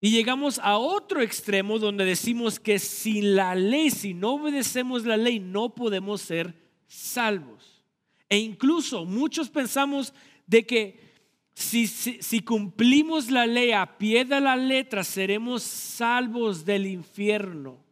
Y 0.00 0.10
llegamos 0.10 0.58
a 0.60 0.78
otro 0.78 1.20
extremo 1.20 1.78
donde 1.78 2.06
decimos 2.06 2.58
que 2.58 2.78
sin 2.78 3.36
la 3.36 3.54
ley, 3.54 3.90
si 3.90 4.14
no 4.14 4.34
obedecemos 4.34 5.04
la 5.04 5.18
ley, 5.18 5.40
no 5.40 5.74
podemos 5.74 6.22
ser 6.22 6.54
salvos. 6.86 7.84
E 8.28 8.38
incluso 8.38 9.04
muchos 9.04 9.50
pensamos 9.50 10.14
de 10.46 10.64
que 10.64 11.10
si, 11.52 11.86
si, 11.86 12.40
cumplimos 12.40 13.30
la 13.30 13.46
ley 13.46 13.72
a 13.72 13.98
pie 13.98 14.24
de 14.24 14.40
la 14.40 14.56
letra, 14.56 15.04
seremos 15.04 15.62
salvos 15.62 16.64
del 16.64 16.86
infierno. 16.86 17.84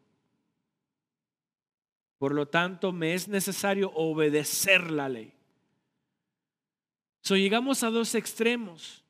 Por 2.16 2.34
lo 2.34 2.48
tanto, 2.48 2.92
me 2.92 3.12
es 3.12 3.28
necesario 3.28 3.90
obedecer 3.94 4.90
la 4.90 5.10
ley. 5.10 5.34
So, 7.20 7.36
llegamos 7.36 7.82
a 7.82 7.90
dos 7.90 8.14
extremos. 8.14 9.04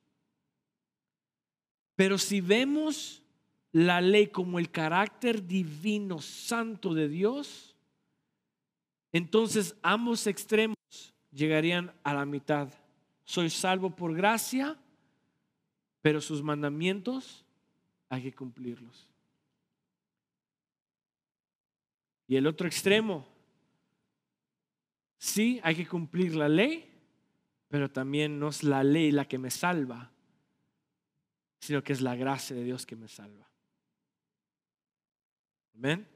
Pero 1.99 2.17
si 2.17 2.41
vemos 2.41 3.25
la 3.73 4.01
ley 4.01 4.29
como 4.29 4.61
el 4.61 4.71
carácter 4.71 5.45
divino 5.45 6.21
santo 6.21 6.95
de 6.95 7.09
Dios, 7.09 7.75
entonces 9.11 9.75
ambos 9.83 10.29
extremos 10.29 10.77
llegarían 11.33 11.93
a 12.05 12.15
la 12.15 12.25
mitad. 12.25 12.73
Soy 13.25 13.51
salvo 13.51 13.91
por 13.91 14.15
gracia, 14.15 14.79
pero 16.01 16.21
sus 16.21 16.41
mandamientos 16.41 17.45
hay 18.09 18.23
que 18.23 18.33
cumplirlos. 18.33 19.09
Y 22.29 22.37
el 22.37 22.47
otro 22.47 22.69
extremo, 22.69 23.27
sí, 25.19 25.59
hay 25.65 25.75
que 25.75 25.89
cumplir 25.89 26.37
la 26.37 26.49
ley, 26.49 26.89
pero 27.67 27.91
también 27.91 28.39
no 28.39 28.51
es 28.51 28.63
la 28.63 28.85
ley 28.85 29.11
la 29.11 29.27
que 29.27 29.39
me 29.39 29.51
salva, 29.51 30.13
sino 31.69 31.85
que 31.85 31.93
es 31.93 32.01
la 32.01 32.17
gracia 32.17 32.57
de 32.57 32.65
Dios 32.65 32.87
que 32.87 32.97
me 32.97 33.09
salva. 33.09 33.47
Amén. 35.75 36.09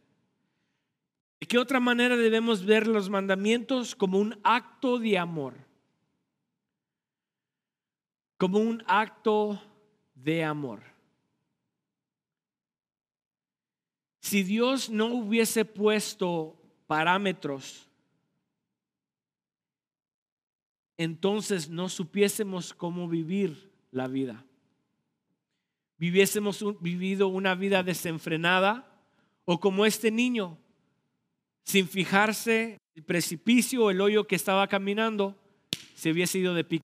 ¿De 1.39 1.47
qué 1.47 1.59
otra 1.59 1.79
manera 1.79 2.17
debemos 2.17 2.65
ver 2.65 2.87
los 2.87 3.11
mandamientos? 3.11 3.95
Como 3.95 4.19
un 4.19 4.41
acto 4.45 4.99
de 4.99 5.19
amor. 5.19 5.53
Como 8.39 8.61
un 8.61 8.83
acto 8.87 9.63
de 10.15 10.43
amor. 10.43 10.81
Si 14.21 14.43
Dios 14.43 14.89
no 14.89 15.09
hubiese 15.09 15.67
puesto 15.67 16.57
parámetros, 16.87 17.91
entonces 20.97 21.69
no 21.69 21.91
supiésemos 21.91 22.73
cómo 22.73 23.07
vivir 23.07 23.71
la 23.91 24.09
vida 24.09 24.47
viviésemos 26.03 26.65
vivido 26.81 27.29
una 27.29 27.55
vida 27.55 27.85
desenfrenada 27.85 28.85
o 29.45 29.61
como 29.61 29.87
este 29.87 30.11
niño, 30.11 30.59
sin 31.63 31.87
fijarse 31.87 32.79
el 32.97 33.05
precipicio 33.05 33.85
o 33.85 33.91
el 33.93 34.01
hoyo 34.01 34.27
que 34.27 34.35
estaba 34.35 34.67
caminando, 34.67 35.39
se 35.95 36.11
hubiese 36.11 36.41
ido 36.41 36.55
de 36.55 36.65
pico. 36.65 36.83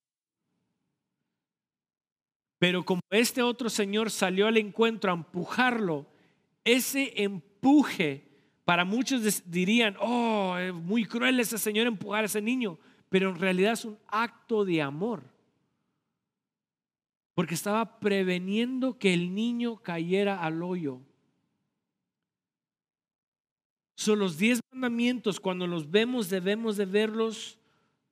Pero 2.61 2.85
como 2.85 3.01
este 3.11 3.43
otro 3.43 3.69
señor 3.69 4.13
salió 4.13 4.47
al 4.47 4.57
encuentro 4.57 5.11
a 5.11 5.17
empujarlo, 5.17 6.07
ese 6.63 7.13
empuje, 7.21 8.23
para 8.65 8.85
muchos 8.85 9.43
dirían, 9.51 9.97
oh, 9.99 10.57
es 10.59 10.73
muy 10.73 11.05
cruel 11.05 11.41
ese 11.41 11.59
señor 11.59 11.89
empujar 11.89 12.23
a 12.23 12.27
ese 12.27 12.41
niño, 12.41 12.79
pero 13.09 13.31
en 13.31 13.41
realidad 13.41 13.73
es 13.73 13.85
un 13.85 13.99
acto 14.07 14.65
de 14.65 14.81
amor 14.81 15.25
porque 17.39 17.55
estaba 17.55 18.01
preveniendo 18.01 18.99
que 18.99 19.15
el 19.15 19.33
niño 19.33 19.77
cayera 19.77 20.43
al 20.43 20.61
hoyo. 20.61 21.01
Son 23.95 24.19
los 24.19 24.39
diez 24.39 24.59
mandamientos, 24.73 25.39
cuando 25.39 25.69
los 25.69 25.89
vemos 25.89 26.31
debemos 26.31 26.77
de 26.77 26.87
verlos 26.87 27.57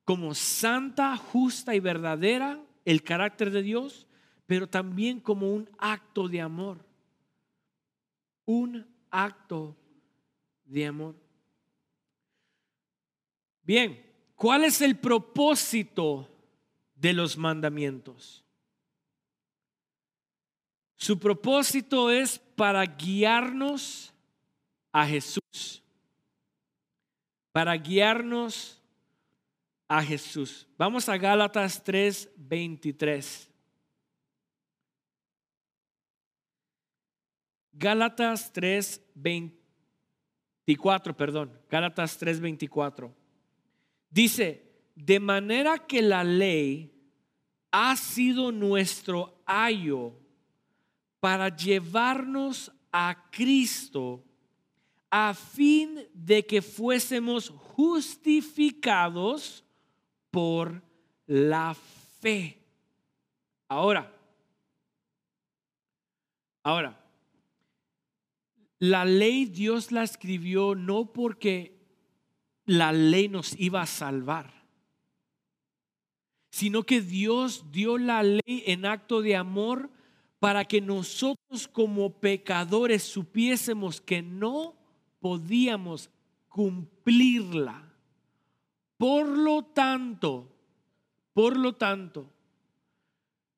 como 0.04 0.32
santa, 0.32 1.16
justa 1.16 1.74
y 1.74 1.80
verdadera, 1.80 2.64
el 2.84 3.02
carácter 3.02 3.50
de 3.50 3.62
Dios, 3.62 4.06
pero 4.46 4.68
también 4.68 5.18
como 5.18 5.52
un 5.52 5.68
acto 5.76 6.28
de 6.28 6.40
amor. 6.40 6.86
Un 8.44 8.86
acto 9.10 9.76
de 10.66 10.86
amor. 10.86 11.16
Bien, 13.64 14.06
¿cuál 14.36 14.62
es 14.62 14.80
el 14.80 14.96
propósito 14.96 16.30
de 16.94 17.12
los 17.12 17.36
mandamientos? 17.36 18.45
Su 20.96 21.18
propósito 21.18 22.10
es 22.10 22.38
para 22.38 22.84
guiarnos 22.84 24.14
a 24.92 25.06
Jesús. 25.06 25.82
Para 27.52 27.76
guiarnos 27.76 28.82
a 29.88 30.02
Jesús. 30.02 30.66
Vamos 30.78 31.08
a 31.08 31.16
Gálatas 31.16 31.82
3, 31.84 32.30
23. 32.36 33.50
Gálatas 37.72 38.52
3, 38.54 39.02
24, 39.14 41.14
perdón. 41.14 41.60
Gálatas 41.68 42.16
3, 42.16 42.40
24. 42.40 43.14
Dice, 44.08 44.62
de 44.94 45.20
manera 45.20 45.78
que 45.78 46.00
la 46.00 46.24
ley 46.24 46.90
ha 47.70 47.94
sido 47.96 48.50
nuestro 48.50 49.42
ayo 49.44 50.14
para 51.20 51.54
llevarnos 51.54 52.72
a 52.92 53.28
Cristo 53.30 54.24
a 55.10 55.34
fin 55.34 56.08
de 56.12 56.46
que 56.46 56.62
fuésemos 56.62 57.50
justificados 57.50 59.64
por 60.30 60.82
la 61.26 61.76
fe. 62.20 62.62
Ahora, 63.68 64.12
ahora, 66.62 67.02
la 68.78 69.04
ley 69.04 69.46
Dios 69.46 69.92
la 69.92 70.02
escribió 70.02 70.74
no 70.74 71.12
porque 71.12 71.76
la 72.66 72.92
ley 72.92 73.28
nos 73.28 73.58
iba 73.58 73.80
a 73.80 73.86
salvar, 73.86 74.66
sino 76.50 76.82
que 76.82 77.00
Dios 77.00 77.72
dio 77.72 77.96
la 77.96 78.22
ley 78.22 78.64
en 78.66 78.84
acto 78.84 79.22
de 79.22 79.36
amor 79.36 79.90
para 80.46 80.64
que 80.64 80.80
nosotros 80.80 81.66
como 81.66 82.20
pecadores 82.20 83.02
supiésemos 83.02 84.00
que 84.00 84.22
no 84.22 84.76
podíamos 85.18 86.08
cumplirla. 86.48 87.92
Por 88.96 89.26
lo 89.26 89.64
tanto, 89.64 90.48
por 91.32 91.56
lo 91.56 91.74
tanto, 91.74 92.30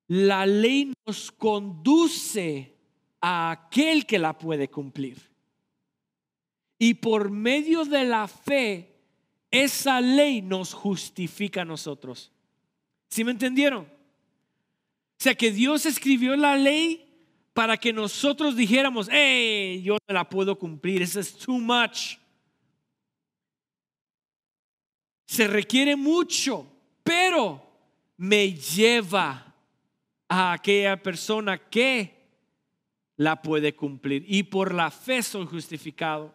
la 0.07 0.47
ley 0.47 0.91
nos 1.05 1.31
conduce 1.31 2.73
a 3.21 3.51
aquel 3.51 4.07
que 4.07 4.17
la 4.17 4.35
puede 4.35 4.67
cumplir. 4.67 5.29
Y 6.79 6.95
por 6.95 7.29
medio 7.29 7.85
de 7.85 8.03
la 8.03 8.27
fe, 8.27 8.95
esa 9.51 10.01
ley 10.01 10.41
nos 10.41 10.73
justifica 10.73 11.61
a 11.61 11.65
nosotros. 11.65 12.31
¿Sí 13.09 13.23
me 13.23 13.29
entendieron? 13.29 13.98
O 15.19 15.23
sea 15.23 15.35
que 15.35 15.51
Dios 15.51 15.85
escribió 15.85 16.37
la 16.37 16.55
ley 16.55 17.05
para 17.53 17.75
que 17.75 17.91
nosotros 17.91 18.55
dijéramos, 18.55 19.09
hey, 19.11 19.81
yo 19.83 19.97
no 20.07 20.13
la 20.13 20.29
puedo 20.29 20.57
cumplir, 20.57 21.01
eso 21.01 21.19
es 21.19 21.37
too 21.37 21.59
much. 21.59 22.15
Se 25.25 25.45
requiere 25.45 25.97
mucho, 25.97 26.65
pero 27.03 27.61
me 28.15 28.53
lleva 28.53 29.53
a 30.29 30.53
aquella 30.53 31.03
persona 31.03 31.57
que 31.57 32.17
la 33.17 33.41
puede 33.41 33.75
cumplir 33.75 34.23
y 34.25 34.43
por 34.43 34.73
la 34.73 34.89
fe 34.89 35.21
soy 35.21 35.45
justificado. 35.45 36.33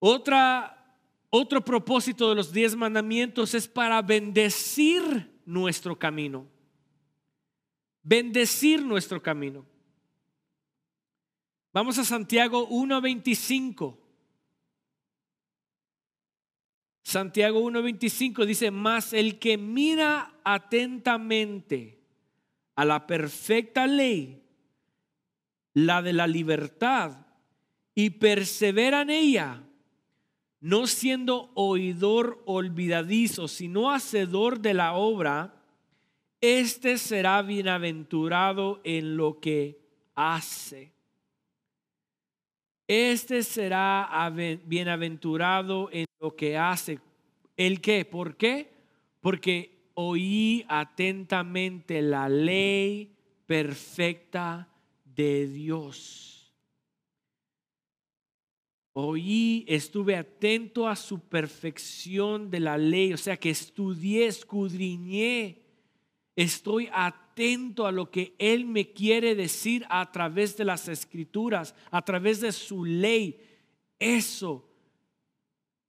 Otro 0.00 1.64
propósito 1.64 2.28
de 2.30 2.34
los 2.34 2.52
diez 2.52 2.74
mandamientos 2.74 3.54
es 3.54 3.68
para 3.68 4.02
bendecir 4.02 5.40
nuestro 5.46 5.96
camino. 5.96 6.48
Bendecir 8.02 8.84
nuestro 8.84 9.22
camino. 9.22 9.66
Vamos 11.72 11.98
a 11.98 12.04
Santiago 12.04 12.68
1.25. 12.68 13.96
Santiago 17.02 17.60
1.25 17.60 18.44
dice, 18.44 18.70
más 18.70 19.12
el 19.12 19.38
que 19.38 19.58
mira 19.58 20.34
atentamente 20.44 22.00
a 22.76 22.84
la 22.84 23.06
perfecta 23.06 23.86
ley, 23.86 24.42
la 25.74 26.02
de 26.02 26.12
la 26.12 26.26
libertad, 26.26 27.26
y 27.94 28.10
persevera 28.10 29.02
en 29.02 29.10
ella, 29.10 29.62
no 30.60 30.86
siendo 30.86 31.50
oidor 31.54 32.42
olvidadizo, 32.46 33.48
sino 33.48 33.90
hacedor 33.90 34.60
de 34.60 34.74
la 34.74 34.94
obra, 34.94 35.59
este 36.40 36.98
será 36.98 37.42
bienaventurado 37.42 38.80
en 38.84 39.16
lo 39.16 39.40
que 39.40 39.78
hace. 40.14 40.92
Este 42.88 43.42
será 43.42 44.32
bienaventurado 44.64 45.88
en 45.92 46.06
lo 46.18 46.34
que 46.34 46.56
hace. 46.56 46.98
¿El 47.56 47.80
qué? 47.80 48.04
¿Por 48.04 48.36
qué? 48.36 48.68
Porque 49.20 49.90
oí 49.94 50.64
atentamente 50.68 52.02
la 52.02 52.28
ley 52.28 53.14
perfecta 53.46 54.68
de 55.04 55.46
Dios. 55.46 56.52
Oí, 58.92 59.64
estuve 59.68 60.16
atento 60.16 60.88
a 60.88 60.96
su 60.96 61.20
perfección 61.20 62.50
de 62.50 62.60
la 62.60 62.76
ley, 62.76 63.12
o 63.12 63.16
sea 63.16 63.36
que 63.36 63.50
estudié, 63.50 64.26
escudriñé. 64.26 65.59
Estoy 66.36 66.88
atento 66.92 67.86
a 67.86 67.92
lo 67.92 68.10
que 68.10 68.34
Él 68.38 68.64
me 68.64 68.92
quiere 68.92 69.34
decir 69.34 69.86
a 69.90 70.10
través 70.12 70.56
de 70.56 70.64
las 70.64 70.88
escrituras, 70.88 71.74
a 71.90 72.02
través 72.02 72.40
de 72.40 72.52
su 72.52 72.84
ley. 72.84 73.40
Eso 73.98 74.68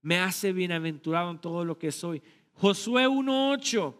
me 0.01 0.19
hace 0.19 0.51
bienaventurado 0.51 1.31
en 1.31 1.39
todo 1.39 1.63
lo 1.63 1.77
que 1.77 1.91
soy. 1.91 2.21
Josué 2.53 3.07
1.8, 3.07 3.95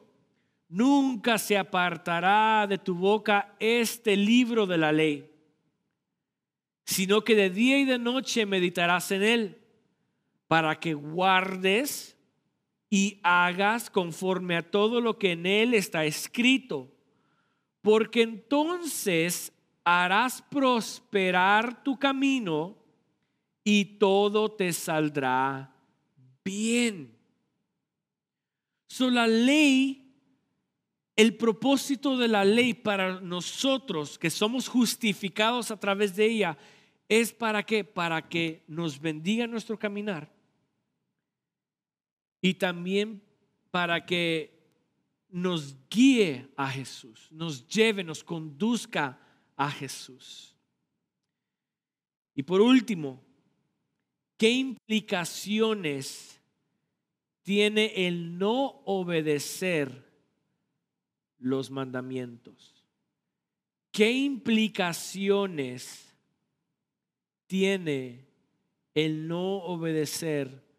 nunca 0.70 1.38
se 1.38 1.58
apartará 1.58 2.66
de 2.68 2.78
tu 2.78 2.96
boca 2.96 3.56
este 3.60 4.16
libro 4.18 4.66
de 4.66 4.78
la 4.78 4.92
ley 4.92 5.32
sino 6.92 7.24
que 7.24 7.36
de 7.36 7.50
día 7.50 7.80
y 7.80 7.86
de 7.86 7.98
noche 7.98 8.46
meditarás 8.46 9.12
en 9.12 9.24
él, 9.24 9.58
para 10.48 10.78
que 10.78 10.94
guardes 10.94 12.18
y 12.94 13.22
hagas 13.24 13.90
conforme 13.90 14.58
a 14.58 14.70
todo 14.70 15.00
lo 15.00 15.18
que 15.18 15.32
en 15.32 15.46
él 15.46 15.74
está 15.74 16.04
escrito, 16.04 16.92
porque 17.82 18.22
entonces 18.22 19.54
harás 19.86 20.42
prosperar 20.42 21.84
tu 21.86 21.98
camino 21.98 22.78
y 23.64 23.86
todo 23.98 24.52
te 24.52 24.74
saldrá 24.74 25.74
bien. 26.44 27.16
So, 28.88 29.10
la 29.10 29.26
ley, 29.26 30.14
el 31.16 31.38
propósito 31.38 32.18
de 32.18 32.28
la 32.28 32.44
ley 32.44 32.74
para 32.74 33.22
nosotros 33.22 34.20
que 34.20 34.30
somos 34.30 34.68
justificados 34.68 35.72
a 35.72 35.80
través 35.80 36.14
de 36.18 36.26
ella 36.26 36.58
es 37.08 37.32
para 37.32 37.64
qué? 37.64 37.86
Para 37.86 38.28
que 38.28 38.66
nos 38.68 39.00
bendiga 39.00 39.48
nuestro 39.48 39.80
caminar 39.80 40.41
y 42.42 42.56
también 42.56 43.22
para 43.70 44.06
que 44.06 44.60
nos 45.30 45.76
guíe 45.90 46.50
a 46.58 46.70
Jesús, 46.70 47.28
nos 47.32 47.66
lleve, 47.68 48.04
nos 48.04 48.24
conduzca 48.24 49.20
a 49.56 49.72
Jesús. 49.72 50.56
Y 52.36 52.44
por 52.44 52.62
último, 52.62 53.24
¿qué 54.38 54.50
implicaciones 54.50 56.42
tiene 57.44 58.08
el 58.08 58.38
no 58.38 58.82
obedecer 58.86 60.10
los 61.38 61.72
mandamientos? 61.72 62.84
¿Qué 63.92 64.12
implicaciones 64.12 66.14
tiene 67.48 68.26
el 68.94 69.28
no 69.28 69.58
obedecer 69.58 70.71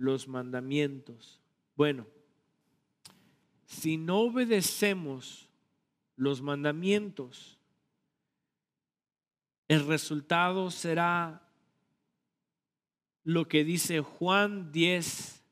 los 0.00 0.28
mandamientos? 0.28 1.38
Bueno, 1.76 2.06
si 3.66 3.98
no 3.98 4.20
obedecemos 4.20 5.48
los 6.16 6.40
mandamientos, 6.40 7.58
el 9.68 9.86
resultado 9.86 10.70
será 10.70 11.46
lo 13.24 13.46
que 13.46 13.62
dice 13.62 14.00
Juan 14.00 14.72
10, 14.72 15.44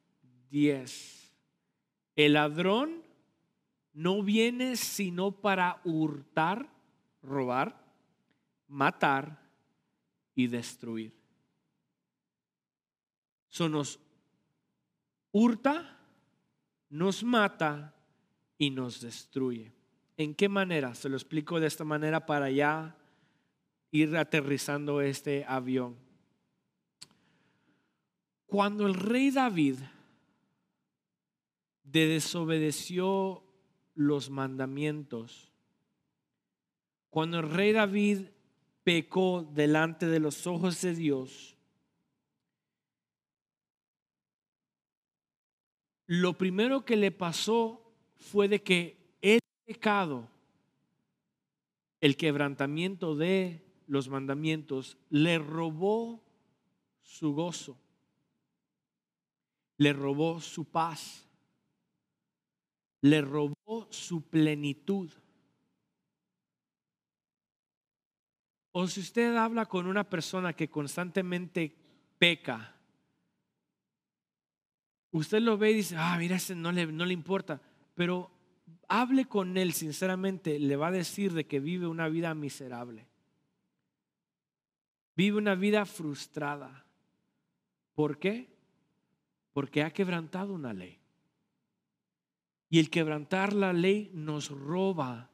10. 0.51 1.35
El 2.17 2.33
ladrón 2.33 3.03
no 3.93 4.23
viene 4.23 4.77
sino 4.77 5.31
para 5.31 5.81
hurtar, 5.85 6.69
robar, 7.23 7.85
matar 8.67 9.47
y 10.35 10.47
destruir. 10.47 11.13
Eso 13.51 13.69
nos 13.69 14.01
hurta, 15.39 15.97
nos 16.91 17.23
mata 17.23 17.95
y 18.57 18.71
nos 18.71 19.01
destruye. 19.01 19.73
¿En 20.17 20.35
qué 20.35 20.49
manera? 20.49 20.95
Se 20.95 21.09
lo 21.09 21.17
explico 21.17 21.61
de 21.61 21.69
esta 21.69 21.85
manera 21.85 22.27
para 22.27 22.51
ya 22.51 22.97
ir 23.93 24.17
aterrizando 24.17 25.01
este 25.01 25.45
avión. 25.47 25.97
Cuando 28.47 28.87
el 28.87 28.95
rey 28.95 29.31
David 29.31 29.77
desobedeció 31.85 33.45
los 33.95 34.31
mandamientos, 34.31 35.53
cuando 37.11 37.39
el 37.39 37.51
rey 37.51 37.73
David 37.73 38.29
pecó 38.83 39.49
delante 39.53 40.07
de 40.07 40.19
los 40.19 40.47
ojos 40.47 40.81
de 40.81 40.95
Dios, 40.95 41.58
lo 46.09 46.33
primero 46.33 46.87
que 46.87 46.97
le 46.97 47.13
pasó 47.13 47.83
fue 48.17 48.49
de 48.49 48.63
que 48.63 48.97
el 49.21 49.41
pecado, 49.67 50.27
el 52.01 52.17
quebrantamiento 52.17 53.15
de 53.15 53.63
los 53.87 54.09
mandamientos, 54.09 54.97
le 55.11 55.39
robó 55.39 56.25
su 57.03 57.35
gozo, 57.35 57.79
le 59.77 59.93
robó 59.93 60.41
su 60.41 60.65
paz, 60.65 61.29
le 63.03 63.21
robó 63.21 63.87
su 63.91 64.23
plenitud. 64.23 65.11
O 68.73 68.87
si 68.87 69.01
usted 69.01 69.37
habla 69.37 69.67
con 69.67 69.87
una 69.87 70.09
persona 70.09 70.55
que 70.55 70.71
constantemente 70.71 71.77
peca, 72.19 72.78
usted 75.13 75.41
lo 75.41 75.59
ve 75.59 75.73
y 75.73 75.75
dice, 75.75 75.97
ah, 75.97 76.17
mira, 76.19 76.37
ese 76.37 76.55
no 76.55 76.73
le, 76.73 76.87
no 76.87 77.05
le 77.05 77.13
importa, 77.13 77.61
pero 77.95 78.31
hable 78.89 79.27
con 79.27 79.57
él 79.57 79.73
sinceramente, 79.73 80.59
le 80.59 80.77
va 80.77 80.89
a 80.89 80.93
decir 80.93 81.33
de 81.33 81.47
que 81.47 81.61
vive 81.61 81.87
una 81.87 82.09
vida 82.09 82.35
miserable. 82.35 83.07
Vive 85.15 85.37
una 85.37 85.55
vida 85.55 85.85
frustrada. 85.85 86.87
¿Por 87.95 88.19
qué? 88.19 88.49
Porque 89.53 89.83
ha 89.83 89.93
quebrantado 89.93 90.55
una 90.55 90.73
ley. 90.73 90.99
Y 92.71 92.79
el 92.79 92.91
quebrantar 92.91 93.53
la 93.53 93.73
ley 93.73 94.11
nos 94.15 94.51
roba, 94.51 95.31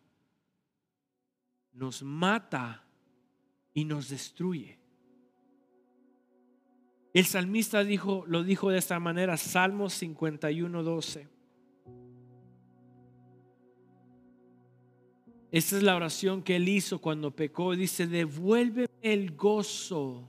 nos 1.72 2.02
mata 2.02 2.84
y 3.74 3.84
nos 3.84 4.08
destruye. 4.08 4.78
El 7.14 7.27
salmista 7.27 7.85
dijo, 7.85 8.24
lo 8.27 8.42
dijo 8.42 8.70
de 8.70 8.79
esta 8.79 8.98
manera, 8.98 9.37
Salmos 9.37 9.94
51, 9.94 10.83
12. 10.83 11.29
Esta 15.53 15.77
es 15.77 15.83
la 15.85 15.94
oración 15.94 16.42
que 16.42 16.57
él 16.57 16.68
hizo 16.68 17.00
cuando 17.00 17.31
pecó. 17.31 17.77
Dice, 17.77 18.09
devuélveme 18.09 18.88
el 19.00 19.37
gozo 19.37 20.29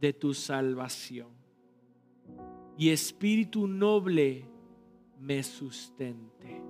de 0.00 0.12
tu 0.12 0.34
salvación. 0.34 1.28
Y 2.76 2.88
espíritu 2.88 3.68
noble 3.68 4.44
me 5.20 5.44
sustente. 5.44 6.60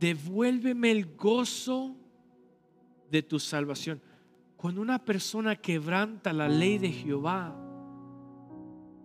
Devuélveme 0.00 0.90
el 0.90 1.14
gozo 1.14 1.94
de 3.10 3.22
tu 3.22 3.38
salvación. 3.38 4.00
Cuando 4.62 4.80
una 4.80 5.00
persona 5.00 5.56
quebranta 5.56 6.32
la 6.32 6.48
ley 6.48 6.78
de 6.78 6.92
Jehová, 6.92 7.52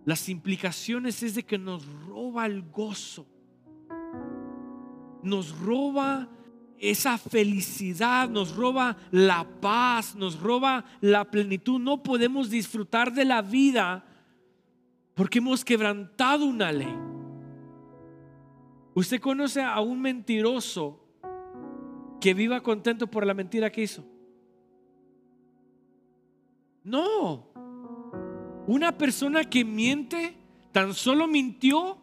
las 0.04 0.28
implicaciones 0.28 1.20
es 1.24 1.34
de 1.34 1.42
que 1.42 1.58
nos 1.58 1.84
roba 2.06 2.46
el 2.46 2.62
gozo, 2.70 3.26
nos 5.24 5.58
roba 5.58 6.28
esa 6.78 7.18
felicidad, 7.18 8.28
nos 8.28 8.54
roba 8.54 8.98
la 9.10 9.48
paz, 9.60 10.14
nos 10.14 10.38
roba 10.38 10.84
la 11.00 11.28
plenitud. 11.28 11.80
No 11.80 12.04
podemos 12.04 12.50
disfrutar 12.50 13.12
de 13.12 13.24
la 13.24 13.42
vida 13.42 14.06
porque 15.16 15.38
hemos 15.38 15.64
quebrantado 15.64 16.44
una 16.44 16.70
ley. 16.70 16.96
¿Usted 18.94 19.20
conoce 19.20 19.60
a 19.60 19.80
un 19.80 20.00
mentiroso 20.00 21.04
que 22.20 22.32
viva 22.32 22.60
contento 22.60 23.08
por 23.08 23.26
la 23.26 23.34
mentira 23.34 23.72
que 23.72 23.82
hizo? 23.82 24.17
No. 26.88 27.52
Una 28.66 28.96
persona 28.96 29.44
que 29.44 29.64
miente, 29.64 30.34
tan 30.72 30.94
solo 30.94 31.26
mintió, 31.26 31.98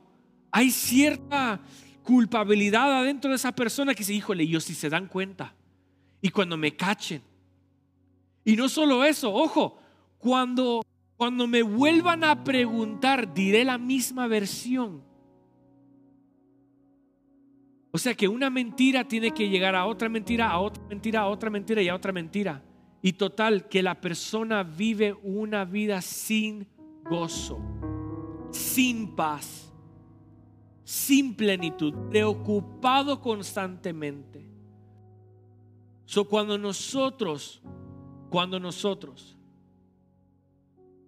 hay 0.51 0.69
cierta 0.69 1.59
culpabilidad 2.03 3.01
adentro 3.01 3.31
de 3.31 3.37
esa 3.37 3.51
persona 3.51 3.93
que 3.93 3.99
dice, 3.99 4.13
híjole, 4.13 4.47
yo 4.47 4.59
si 4.59 4.75
se 4.75 4.89
dan 4.89 5.07
cuenta. 5.07 5.55
Y 6.21 6.29
cuando 6.29 6.55
me 6.55 6.75
cachen. 6.75 7.21
Y 8.43 8.55
no 8.55 8.69
solo 8.69 9.03
eso, 9.03 9.33
ojo, 9.33 9.79
cuando, 10.19 10.83
cuando 11.17 11.47
me 11.47 11.63
vuelvan 11.63 12.23
a 12.23 12.43
preguntar, 12.43 13.33
diré 13.33 13.63
la 13.65 13.79
misma 13.79 14.27
versión. 14.27 15.03
O 17.91 17.97
sea 17.97 18.13
que 18.13 18.27
una 18.27 18.49
mentira 18.49 19.07
tiene 19.07 19.31
que 19.31 19.49
llegar 19.49 19.73
a 19.75 19.85
otra 19.85 20.09
mentira, 20.09 20.49
a 20.49 20.59
otra 20.59 20.83
mentira, 20.87 21.21
a 21.21 21.27
otra 21.27 21.49
mentira 21.49 21.81
y 21.81 21.89
a 21.89 21.95
otra 21.95 22.11
mentira. 22.11 22.61
Y 23.05 23.13
total, 23.13 23.69
que 23.69 23.83
la 23.83 24.01
persona 24.01 24.63
vive 24.63 25.13
una 25.21 25.63
vida 25.63 26.01
sin 26.01 26.67
gozo, 27.03 27.61
sin 28.49 29.15
paz 29.15 29.65
sin 30.85 31.35
plenitud, 31.35 31.93
preocupado 32.09 33.19
constantemente. 33.19 34.45
So, 36.05 36.25
cuando 36.25 36.57
nosotros, 36.59 37.61
cuando 38.29 38.59
nosotros 38.59 39.35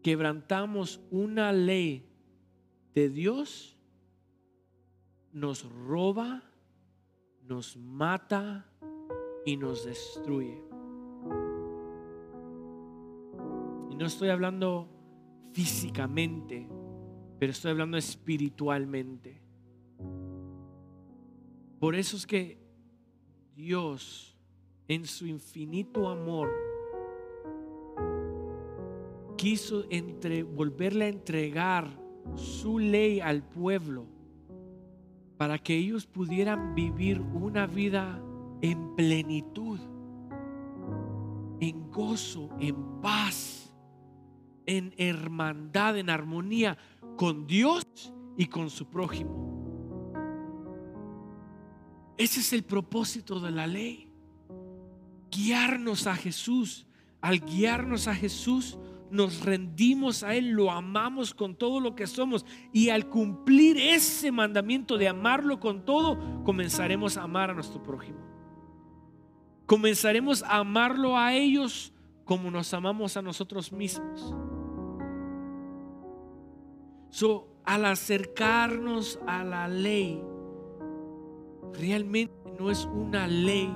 quebrantamos 0.01 0.99
una 1.11 1.53
ley 1.53 2.09
de 2.95 3.09
Dios, 3.09 3.77
nos 5.31 5.63
roba, 5.71 6.41
nos 7.43 7.77
mata 7.77 8.65
y 9.45 9.57
nos 9.57 9.85
destruye. 9.85 10.66
No 13.97 14.05
estoy 14.05 14.29
hablando 14.29 14.87
físicamente, 15.53 16.67
pero 17.39 17.51
estoy 17.51 17.71
hablando 17.71 17.97
espiritualmente. 17.97 19.41
Por 21.79 21.95
eso 21.95 22.17
es 22.17 22.27
que 22.27 22.59
Dios, 23.55 24.37
en 24.87 25.05
su 25.05 25.25
infinito 25.25 26.09
amor, 26.09 26.49
quiso 29.35 29.85
entre, 29.89 30.43
volverle 30.43 31.05
a 31.05 31.09
entregar 31.09 31.87
su 32.35 32.77
ley 32.77 33.19
al 33.19 33.41
pueblo 33.41 34.05
para 35.37 35.57
que 35.57 35.75
ellos 35.75 36.05
pudieran 36.05 36.75
vivir 36.75 37.21
una 37.21 37.65
vida 37.67 38.21
en 38.61 38.95
plenitud, 38.95 39.79
en 41.59 41.91
gozo, 41.91 42.49
en 42.59 43.01
paz, 43.01 43.56
en 44.67 44.93
hermandad, 44.97 45.97
en 45.97 46.11
armonía 46.11 46.77
con 47.15 47.47
Dios 47.47 47.83
y 48.37 48.45
con 48.45 48.69
su 48.69 48.87
prójimo. 48.87 49.47
Ese 52.17 52.39
es 52.41 52.53
el 52.53 52.63
propósito 52.63 53.39
de 53.39 53.51
la 53.51 53.65
ley. 53.65 54.11
Guiarnos 55.31 56.07
a 56.07 56.15
Jesús. 56.15 56.85
Al 57.21 57.39
guiarnos 57.39 58.07
a 58.07 58.13
Jesús, 58.13 58.77
nos 59.09 59.41
rendimos 59.43 60.23
a 60.23 60.35
Él, 60.35 60.49
lo 60.49 60.71
amamos 60.71 61.33
con 61.33 61.55
todo 61.55 61.79
lo 61.79 61.95
que 61.95 62.07
somos. 62.07 62.45
Y 62.71 62.89
al 62.89 63.09
cumplir 63.09 63.77
ese 63.77 64.31
mandamiento 64.31 64.97
de 64.97 65.07
amarlo 65.07 65.59
con 65.59 65.83
todo, 65.83 66.43
comenzaremos 66.43 67.17
a 67.17 67.23
amar 67.23 67.49
a 67.49 67.53
nuestro 67.53 67.81
prójimo. 67.81 68.19
Comenzaremos 69.65 70.43
a 70.43 70.57
amarlo 70.57 71.17
a 71.17 71.33
ellos 71.33 71.91
como 72.23 72.51
nos 72.51 72.73
amamos 72.73 73.17
a 73.17 73.21
nosotros 73.21 73.71
mismos. 73.71 74.33
So, 77.17 77.47
al 77.65 77.85
acercarnos 77.85 79.19
a 79.25 79.43
la 79.43 79.67
ley, 79.67 80.21
realmente 81.73 82.35
no 82.59 82.69
es 82.69 82.85
una 82.85 83.25
ley 83.25 83.75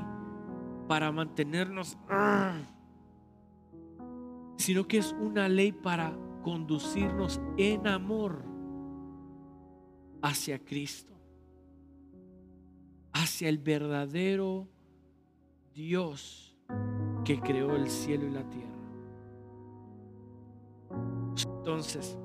para 0.88 1.12
mantenernos, 1.12 1.98
sino 4.58 4.88
que 4.88 5.00
es 5.00 5.16
una 5.20 5.50
ley 5.50 5.72
para 5.72 6.16
conducirnos 6.44 7.42
en 7.58 7.88
amor 7.88 8.46
hacia 10.22 10.60
Cristo, 10.60 11.16
hacia 13.12 13.50
el 13.50 13.58
verdadero 13.58 14.68
Dios 15.74 16.56
que 17.26 17.40
creó 17.40 17.76
el 17.76 17.90
cielo 17.90 18.28
y 18.28 18.30
la 18.30 18.48
tierra. 18.52 18.70
Entonces, 21.44 22.20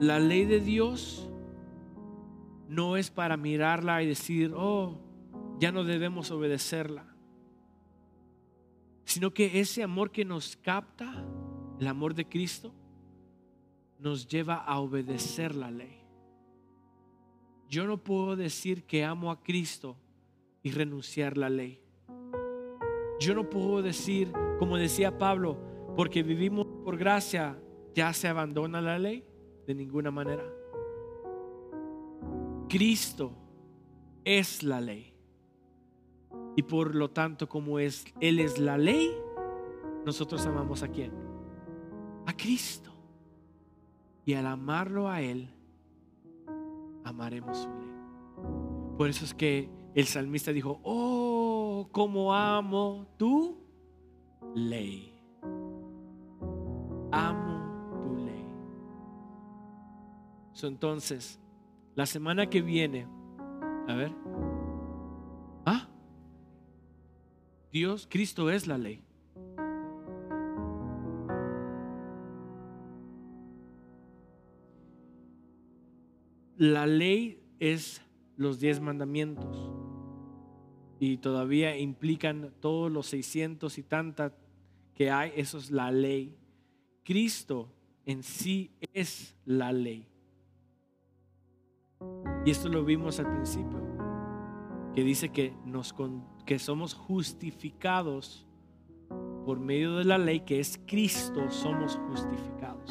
la 0.00 0.20
ley 0.20 0.44
de 0.44 0.60
Dios 0.60 1.28
no 2.68 2.96
es 2.96 3.10
para 3.10 3.36
mirarla 3.36 4.02
y 4.02 4.06
decir, 4.06 4.52
oh, 4.54 4.98
ya 5.58 5.72
no 5.72 5.84
debemos 5.84 6.30
obedecerla, 6.30 7.04
sino 9.04 9.32
que 9.32 9.60
ese 9.60 9.82
amor 9.82 10.10
que 10.12 10.24
nos 10.24 10.56
capta, 10.56 11.24
el 11.80 11.86
amor 11.86 12.14
de 12.14 12.28
Cristo, 12.28 12.72
nos 13.98 14.28
lleva 14.28 14.56
a 14.56 14.78
obedecer 14.78 15.54
la 15.54 15.70
ley. 15.70 15.98
Yo 17.68 17.86
no 17.86 17.98
puedo 17.98 18.36
decir 18.36 18.84
que 18.84 19.04
amo 19.04 19.30
a 19.30 19.42
Cristo 19.42 19.96
y 20.62 20.70
renunciar 20.70 21.36
la 21.36 21.50
ley. 21.50 21.80
Yo 23.18 23.34
no 23.34 23.50
puedo 23.50 23.82
decir, 23.82 24.32
como 24.58 24.76
decía 24.76 25.18
Pablo, 25.18 25.58
porque 25.96 26.22
vivimos 26.22 26.66
por 26.84 26.96
gracia, 26.96 27.58
ya 27.94 28.12
se 28.12 28.28
abandona 28.28 28.80
la 28.80 28.98
ley 28.98 29.24
de 29.68 29.74
ninguna 29.74 30.10
manera. 30.10 30.42
Cristo 32.70 33.32
es 34.24 34.62
la 34.62 34.80
ley. 34.80 35.12
Y 36.56 36.62
por 36.62 36.94
lo 36.94 37.10
tanto, 37.10 37.50
como 37.50 37.78
es 37.78 38.06
Él 38.18 38.40
es 38.40 38.58
la 38.58 38.78
ley, 38.78 39.10
nosotros 40.06 40.46
amamos 40.46 40.82
a 40.82 40.88
quién? 40.88 41.12
A 42.24 42.34
Cristo. 42.34 42.90
Y 44.24 44.32
al 44.32 44.46
amarlo 44.46 45.10
a 45.10 45.20
Él, 45.20 45.50
amaremos 47.04 47.58
su 47.58 47.68
ley. 47.68 48.96
Por 48.96 49.10
eso 49.10 49.26
es 49.26 49.34
que 49.34 49.68
el 49.94 50.06
salmista 50.06 50.50
dijo, 50.50 50.80
oh, 50.82 51.90
como 51.92 52.34
amo 52.34 53.06
tu 53.18 53.58
ley. 54.54 55.17
Entonces, 60.66 61.38
la 61.94 62.06
semana 62.06 62.48
que 62.48 62.62
viene, 62.62 63.06
a 63.86 63.94
ver. 63.94 64.12
Ah, 65.64 65.88
Dios, 67.72 68.06
Cristo 68.10 68.50
es 68.50 68.66
la 68.66 68.78
ley. 68.78 69.02
La 76.56 76.86
ley 76.86 77.40
es 77.60 78.02
los 78.36 78.58
diez 78.58 78.80
mandamientos 78.80 79.72
y 80.98 81.18
todavía 81.18 81.76
implican 81.78 82.52
todos 82.60 82.90
los 82.90 83.06
600 83.06 83.78
y 83.78 83.82
tantas 83.84 84.32
que 84.94 85.10
hay, 85.10 85.32
eso 85.36 85.58
es 85.58 85.70
la 85.70 85.92
ley. 85.92 86.36
Cristo 87.04 87.72
en 88.04 88.22
sí 88.22 88.72
es 88.92 89.36
la 89.44 89.72
ley. 89.72 90.08
Y 92.48 92.50
esto 92.50 92.70
lo 92.70 92.82
vimos 92.82 93.20
al 93.20 93.30
principio, 93.30 93.78
que 94.94 95.04
dice 95.04 95.28
que, 95.28 95.52
nos, 95.66 95.94
que 96.46 96.58
somos 96.58 96.94
justificados 96.94 98.46
por 99.44 99.60
medio 99.60 99.96
de 99.96 100.06
la 100.06 100.16
ley, 100.16 100.40
que 100.40 100.58
es 100.58 100.80
Cristo, 100.86 101.50
somos 101.50 102.00
justificados. 102.08 102.90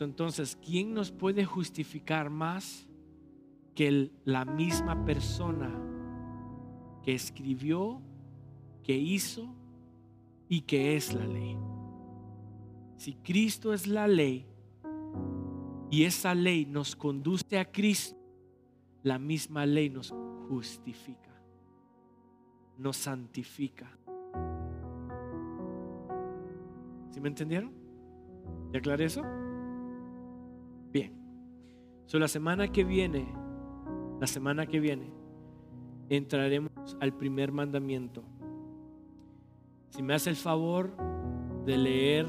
Entonces, 0.00 0.56
¿quién 0.56 0.94
nos 0.94 1.10
puede 1.10 1.44
justificar 1.44 2.30
más 2.30 2.88
que 3.74 4.10
la 4.24 4.46
misma 4.46 5.04
persona 5.04 5.70
que 7.02 7.12
escribió, 7.12 8.00
que 8.82 8.96
hizo 8.96 9.54
y 10.48 10.62
que 10.62 10.96
es 10.96 11.12
la 11.12 11.26
ley? 11.26 11.58
Si 12.96 13.16
Cristo 13.16 13.74
es 13.74 13.86
la 13.86 14.08
ley 14.08 14.46
y 15.90 16.04
esa 16.04 16.34
ley 16.34 16.66
nos 16.66 16.94
conduce 16.94 17.58
a 17.58 17.64
Cristo, 17.70 18.16
la 19.02 19.18
misma 19.18 19.64
ley 19.64 19.88
nos 19.88 20.14
justifica, 20.48 21.34
nos 22.76 22.96
santifica. 22.96 23.90
¿Sí 27.10 27.20
me 27.20 27.28
entendieron? 27.28 27.72
¿Ya 28.72 28.78
aclaré 28.80 29.06
eso? 29.06 29.22
Bien. 30.92 31.12
So, 32.06 32.18
la 32.18 32.28
semana 32.28 32.68
que 32.68 32.84
viene, 32.84 33.26
la 34.20 34.26
semana 34.26 34.66
que 34.66 34.80
viene, 34.80 35.10
entraremos 36.08 36.96
al 37.00 37.14
primer 37.14 37.52
mandamiento. 37.52 38.22
Si 39.90 40.02
me 40.02 40.14
hace 40.14 40.30
el 40.30 40.36
favor 40.36 40.90
de 41.64 41.76
leer 41.76 42.26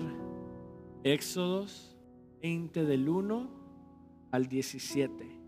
Éxodos 1.04 1.99
20 2.42 2.86
del 2.86 3.10
1 3.10 3.50
al 4.32 4.48
17. 4.48 5.40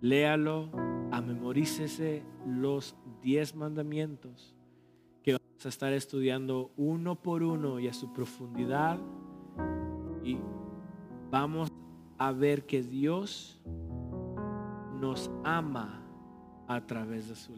Léalo, 0.00 0.70
amemorícese 1.10 2.22
los 2.46 2.96
10 3.22 3.56
mandamientos 3.56 4.54
que 5.22 5.32
vamos 5.32 5.66
a 5.66 5.68
estar 5.68 5.92
estudiando 5.92 6.72
uno 6.76 7.16
por 7.22 7.42
uno 7.42 7.80
y 7.80 7.88
a 7.88 7.92
su 7.92 8.12
profundidad. 8.12 8.98
Y 10.22 10.38
vamos 11.30 11.70
a 12.18 12.32
ver 12.32 12.66
que 12.66 12.82
Dios 12.82 13.60
nos 15.00 15.30
ama 15.44 16.02
a 16.68 16.86
través 16.86 17.28
de 17.28 17.36
su 17.36 17.52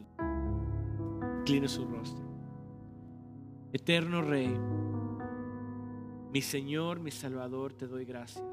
Incline 1.48 1.68
su 1.68 1.86
rostro. 1.86 2.24
Eterno 3.72 4.20
Rey, 4.20 4.54
mi 6.32 6.42
Señor, 6.42 7.00
mi 7.00 7.10
Salvador, 7.10 7.72
te 7.72 7.86
doy 7.86 8.04
gracias. 8.04 8.44